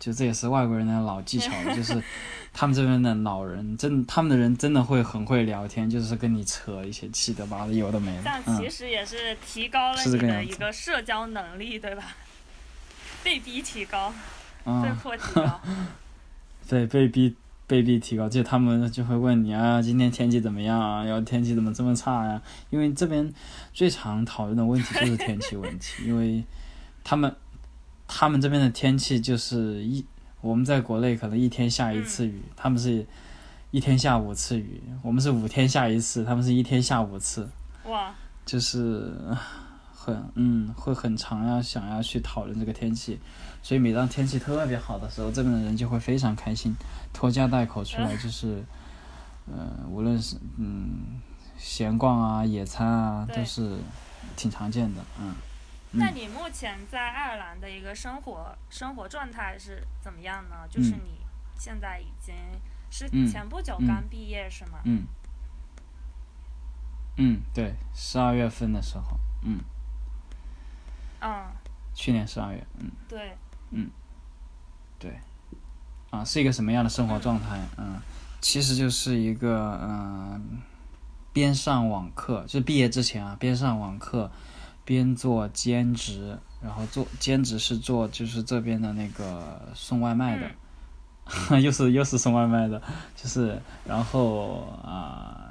[0.00, 2.02] 就这也是外国人的老技巧了，就是
[2.52, 12.02] 他们这边的老人真，他们的人真的会很会聊天，就是跟你扯一些七的八的有的没的这样，嗯其，实也是提高了是你的一个社交能力，对吧？
[13.22, 14.08] 被逼提高，
[14.64, 15.60] 被嗯，迫提高。
[16.66, 17.36] 对，被逼
[17.66, 21.04] 被逼提高，就他们就会问你啊，今天天气怎么样啊？
[21.04, 22.40] 然后天气怎么这么差呀、
[22.70, 23.30] 因为这边
[23.74, 26.42] 最常讨论的问题就是天气问题，因为
[27.04, 27.34] 他们
[28.12, 30.04] 他们这边的天气就是一
[30.40, 33.06] 我们在国内可能一天下一次雨，他们是
[33.70, 37.48] 一天下五次雨，我们是五天下一次，他们是一天下五次，
[37.84, 38.12] 哇，
[38.44, 39.14] 就是
[39.94, 43.20] 很嗯会很长要想要去讨论这个天气，
[43.62, 46.74] 所以每当天气特别好的时候，这边的人就会非常开心，
[47.12, 48.64] 拖家带口出来就是，
[49.46, 51.20] 呃，无论是嗯
[51.56, 53.78] 闲逛啊、野餐啊，都是
[54.36, 55.32] 挺常见的，嗯。
[55.92, 60.66] 那你目前在爱尔兰的一个生活生活状态是怎么样呢？
[60.70, 61.20] 就是嗯你
[61.58, 62.34] 现在已经
[62.90, 63.86] 是嗯前不久嗯。
[63.86, 64.78] 刚毕业是吗？
[64.84, 65.04] 嗯，
[67.16, 69.60] 嗯，对，十二月份的时候，嗯，
[71.20, 71.46] 嗯，
[71.94, 73.36] 去年十二月，嗯，对，
[73.70, 73.90] 嗯，
[74.98, 75.18] 对。
[76.10, 77.60] 啊，是一个什么样的生活状态？
[77.76, 78.00] 嗯，
[78.40, 80.60] 其实就是一个嗯、
[81.32, 84.28] 边上网课，就毕业之前啊，边上网课，
[84.90, 90.50] 边做兼职，然后做兼职是做就是这边的那个送外卖的，
[91.50, 91.62] 嗯。
[91.62, 92.82] 又是又是送外卖的，
[93.14, 95.46] 就是然后啊、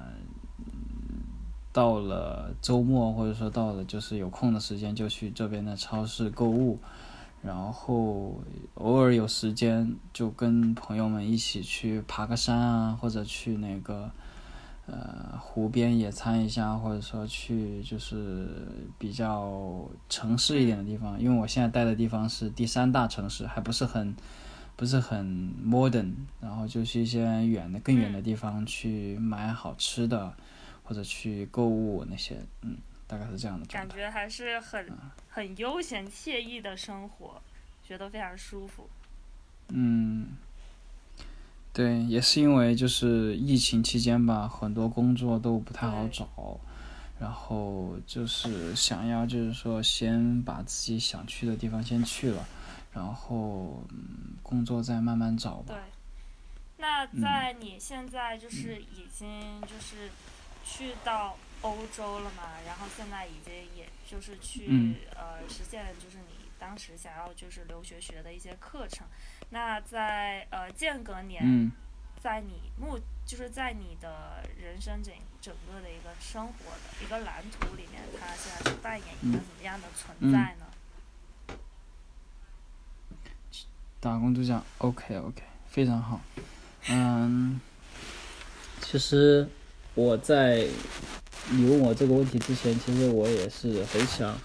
[1.71, 6.77] 到了周末或者说到了就是有空的时间就去这边的超市购物，
[7.41, 14.11] 然后偶尔有时间就跟朋友们一起去爬个山啊，或者去那个
[14.91, 18.67] 呃湖边野餐一下，或者说去就是
[18.97, 24.15] 比较城市一点的地方，因为我现在待的地方是第三大城市，还不是很
[24.75, 25.25] 不是很
[25.63, 30.33] modern，然后就去一些远的更远的地方去买好吃的，
[30.83, 32.77] 或者去购物那些，嗯，
[33.07, 33.65] 大概是这样的。
[33.67, 34.97] 感觉还是很嗯
[35.29, 37.41] 很悠闲惬意的生活，
[37.87, 38.89] 觉得非常舒服。
[39.69, 40.29] 嗯，
[41.71, 46.59] 对，也是因为就是疫情期间吧，很多工作都不太好找，
[47.19, 52.45] 然后就是想要就是说先把自己想去的地方先去了，
[52.91, 55.77] 然后嗯，工作再慢慢找吧对。，
[56.77, 57.21] 那嗯。
[57.21, 60.09] 在你现在就是已经就是
[60.65, 64.95] 去到欧洲了嘛，然后现在已经也就是去、嗯。
[65.15, 69.07] 呃实现就是你当时想要就是留学学的一些课程。
[69.49, 71.71] 那在呃间隔年，嗯
[72.21, 80.65] 在你目就是在你的人生整整个的一个生活的一个蓝图里面，它现在是扮演一个嗯怎么样的存在呢？
[84.01, 86.21] 打工度假，OK OK，非常好。
[86.89, 87.59] 嗯，
[88.81, 89.47] 其实
[89.93, 90.67] 我在
[91.49, 94.37] 你问我这个问题之前，其实我也是很想，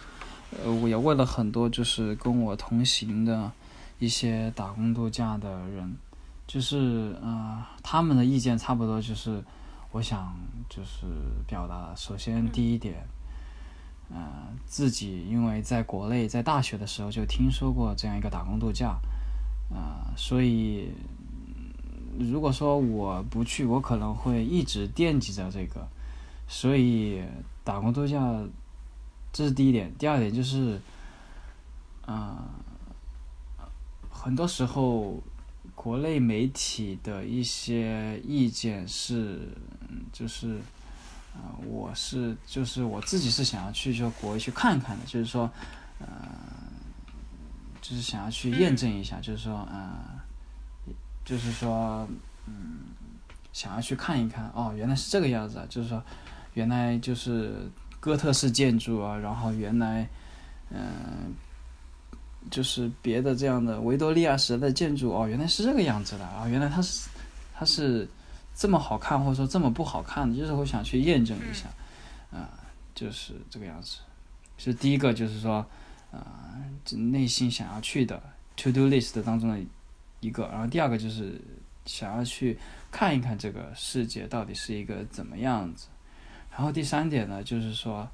[0.63, 3.51] 呃，我也问了很多就是跟我同行的
[3.99, 5.97] 一些打工度假的人，
[6.47, 9.43] 就是呃，他们的意见差不多就是，
[9.93, 10.37] 我想
[10.69, 11.07] 就是
[11.47, 11.97] 表达的。
[11.97, 13.05] 首先第一点。
[14.11, 14.21] 呃，
[14.67, 18.99] 自己因为在国内在大学的时候就听说过这样一个打工度假，
[19.73, 20.91] 啊、所以
[22.19, 25.89] 嗯如果说我不去，我可能会一直惦记着这个，
[26.47, 27.23] 所以
[27.65, 28.21] 打工度假
[29.35, 29.95] 这是第一点。
[29.99, 30.81] 第二点就是，
[32.07, 32.49] 啊、
[34.09, 35.23] 很多时候
[35.75, 39.47] 国内媒体的一些意见是，
[39.91, 40.59] 嗯就是。
[41.35, 45.51] 啊、我是就是我自己是想要去就国外去看看的，就是说，
[45.99, 46.07] 呃，
[47.83, 49.99] 就是想要去验证一下，就是说，呃，
[51.25, 52.09] 就是说，
[52.47, 52.83] 嗯，
[53.53, 56.01] 想要去看一看，哦，原来是这个样子啊，就是说，
[56.53, 57.69] 原来就是
[58.05, 60.07] 哥特式建筑啊，然后原来，
[60.69, 61.35] 嗯、
[62.51, 67.09] 就是别的这样的维多利亚时代的建筑，哦，原来是这个样子的啊，原来它是
[67.55, 68.07] 它是
[68.55, 71.67] 这么好看，或者说这么不好看的，就是我想去验证一下，
[72.31, 72.51] 啊、
[72.95, 74.01] 就是这个样子。
[74.59, 75.65] 是第一个，就是说，
[76.13, 78.23] 啊、这内心想要去的
[78.55, 79.59] to do list 当中的
[80.21, 81.41] 一个，然后第二个就是
[81.87, 82.59] 想要去
[82.91, 85.87] 看一看这个世界到底是一个怎么样子，
[86.57, 88.09] 然后第三点呢，就是说，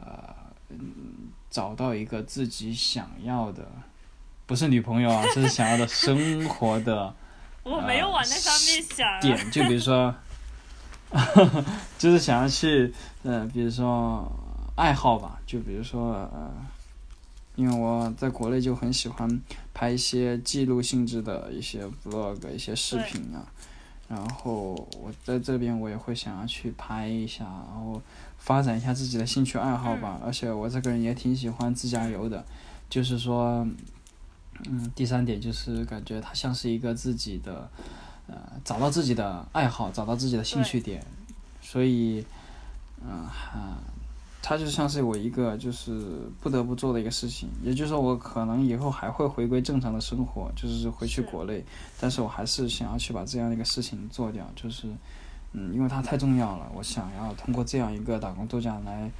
[0.00, 0.34] 呃，
[0.70, 0.78] 嗯
[1.50, 3.66] 找到一个自己想要的，
[4.46, 7.14] 不是女朋友啊，是想要的生活的。
[7.62, 9.20] 我没有往那方面想啊。
[9.20, 10.14] 点，就比如说，
[11.98, 14.30] 就是想要去，呃，比如说
[14.76, 16.50] 爱好吧，就比如说，呃，
[17.54, 19.40] 因为我在国内就很喜欢
[19.72, 23.46] 拍一些记录性质的一些 vlog、一些视频啊，
[24.14, 28.00] 然后我在这边我也会想要去拍一下，然后
[28.38, 32.44] 发展一下自己的兴趣爱好吧，而且我这个人也挺喜欢自驾游的，
[32.88, 33.66] 就是说。
[34.70, 37.68] 嗯，第三点就是感觉它像是一个自己的，
[38.28, 41.04] 呃，找到自己的爱好，找到自己的兴趣点，
[41.60, 42.24] 所以，
[43.04, 43.76] 嗯、哈，
[44.46, 47.48] 它就像是我一个就是不得不做的一个事情。
[47.62, 51.64] 也就是说，我可能以后还会回归正常的生活，就是回去国内，
[51.98, 54.86] 但是我还是想要去把这样的一个事情做掉，就是，
[55.52, 59.10] 嗯，因为它太重要了，我想要通过这样一个打工度假来，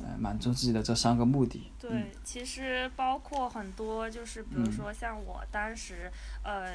[0.00, 1.70] 呃，满足自己的这三个目的。
[1.82, 6.10] 嗯对，其实包括很多，就是比如说像我当时，
[6.42, 6.72] 呃，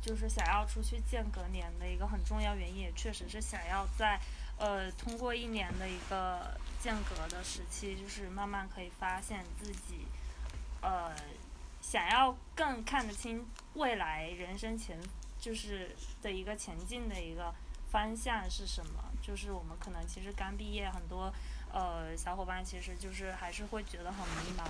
[0.00, 4.18] 就是想要出去间隔年的一个很重要原因，也确实是想要在，
[4.58, 10.06] 呃，通过一年的一个间隔的时期，就是慢慢可以发现自己，
[10.80, 11.14] 呃，
[11.80, 14.98] 想要更看得清未来人生前
[15.38, 17.52] 就是的一个前进的一个
[17.90, 19.04] 方向是什么。
[19.22, 21.32] 就是我们可能其实刚毕业，很多
[21.72, 24.64] 呃小伙伴其实就是还是会觉得很迷茫，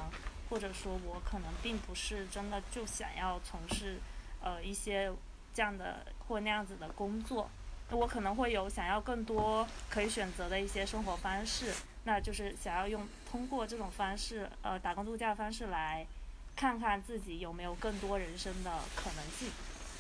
[0.48, 3.98] 或者说我可能并不是真的就想要从事
[4.40, 5.12] 呃一些
[5.52, 7.50] 这样的或那样子的工作，
[7.90, 11.74] 我可能会有想要更多可以选择的一些生活方式，
[12.06, 16.06] 那就是想要用通过这种方式，呃打工度假的方式来
[16.54, 19.50] 看看自己有没有更多人生的可能性，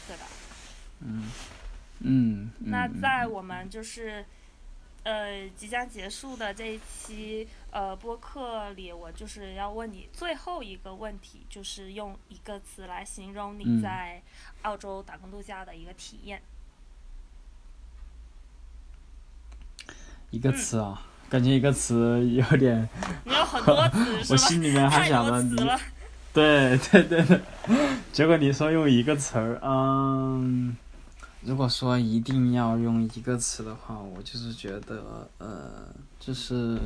[0.06, 0.26] 对吧？
[1.00, 1.28] 嗯，
[1.98, 4.24] 嗯，那嗯在我们就是
[5.02, 14.22] 呃即将结束的这一期呃播客里，我就是要问你最后一个问题，就是用一个词来形容你嗯在
[14.62, 16.40] 澳洲打工度假的一个体验。
[20.30, 22.88] 一个词啊，感觉一个词有点，
[23.24, 23.88] 你有很多
[24.22, 24.36] 词 我？
[24.36, 25.56] 心里面还想着你。
[26.32, 27.40] 对对对对，
[28.12, 30.76] 结果你说用一个词儿，嗯，
[31.40, 35.88] 如果说一定要用一个词的话，我就是觉得，呃，
[36.20, 36.78] 就是，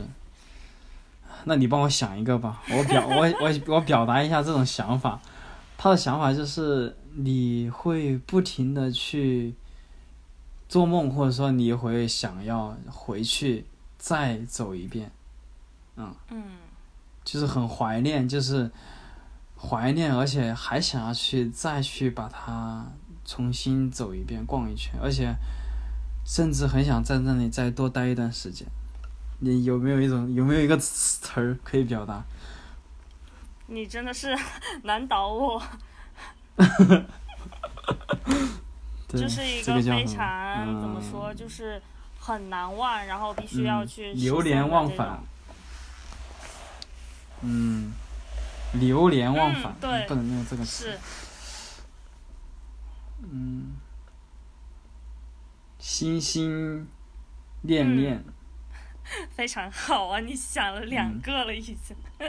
[1.45, 5.21] 那你帮我想一个吧，我表我我我表达一下这种想法，
[5.77, 9.53] 他的想法就是你会不停的去
[10.69, 13.65] 做梦，或者说你会想要回去
[14.01, 15.13] 再走一遍。
[15.97, 16.15] 嗯
[17.23, 18.71] 就是很怀念，就是
[19.55, 22.87] 怀念，而且还想要去再去把它
[23.27, 25.35] 重新走一遍、逛一圈，而且
[26.25, 28.67] 甚至很想在那里再多待一段时间。
[29.41, 32.25] 你有没有一种有没有一个词儿可以表达？
[33.67, 34.35] 你真的是
[34.83, 35.63] 难倒我，
[39.07, 41.81] 对，就是一这个叫非常、怎么说，嗯就是
[42.21, 45.21] 很难忘，然后必须要嗯去流连忘返。
[47.43, 47.93] 嗯，
[48.75, 50.93] 流连忘返，嗯对不能用这个词。
[50.93, 50.99] 是，
[53.23, 53.73] 嗯，
[55.79, 56.87] 心心
[57.63, 58.23] 念念。
[59.35, 60.21] 非常好啊！
[60.21, 61.75] 你想了两嗯个了已经。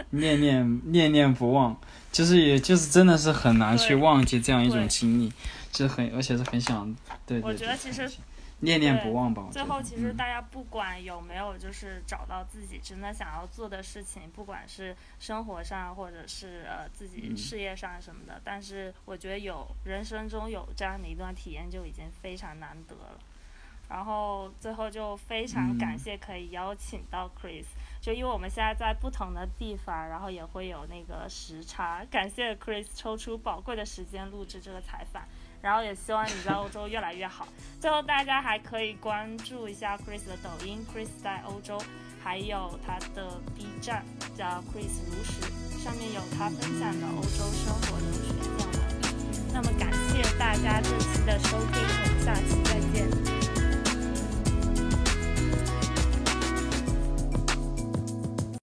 [0.09, 1.79] 念念念念不忘，
[2.11, 5.31] 就是也就是真的是很难去忘记这样一种经历，
[5.71, 6.91] 就是很而且是很想
[7.27, 8.11] 对对我觉得对其实
[8.61, 9.47] 念念对不忘吧。
[9.51, 23.19] 最后其实嗯大家不管有没有就是找到自己真的想要做的事情，不管是生活上或者是呃自己嗯事业上什么的，但是我觉得有人生中有这样的一段体验就已经非常难得了。
[23.89, 27.65] 然后最后就非常感嗯谢可以邀请到 Chris，、
[27.99, 35.23] 就因为我们现在在不同的地方，然后也会有那个时差，感谢 Chris 抽出宝贵的时间录制这个采访，
[35.61, 37.47] 然后也希望你在欧洲越来越好。
[37.79, 41.81] 最后大家还可以关注一下 Chris 的抖音，Chris 在欧洲，
[42.23, 44.03] 还有他的 B 站
[44.37, 45.41] 叫 Chris 如实，
[45.83, 48.81] 上面有他分享的欧洲生活留学见闻。
[49.53, 53.40] 那么感谢大家这期的收听，我们下期再见。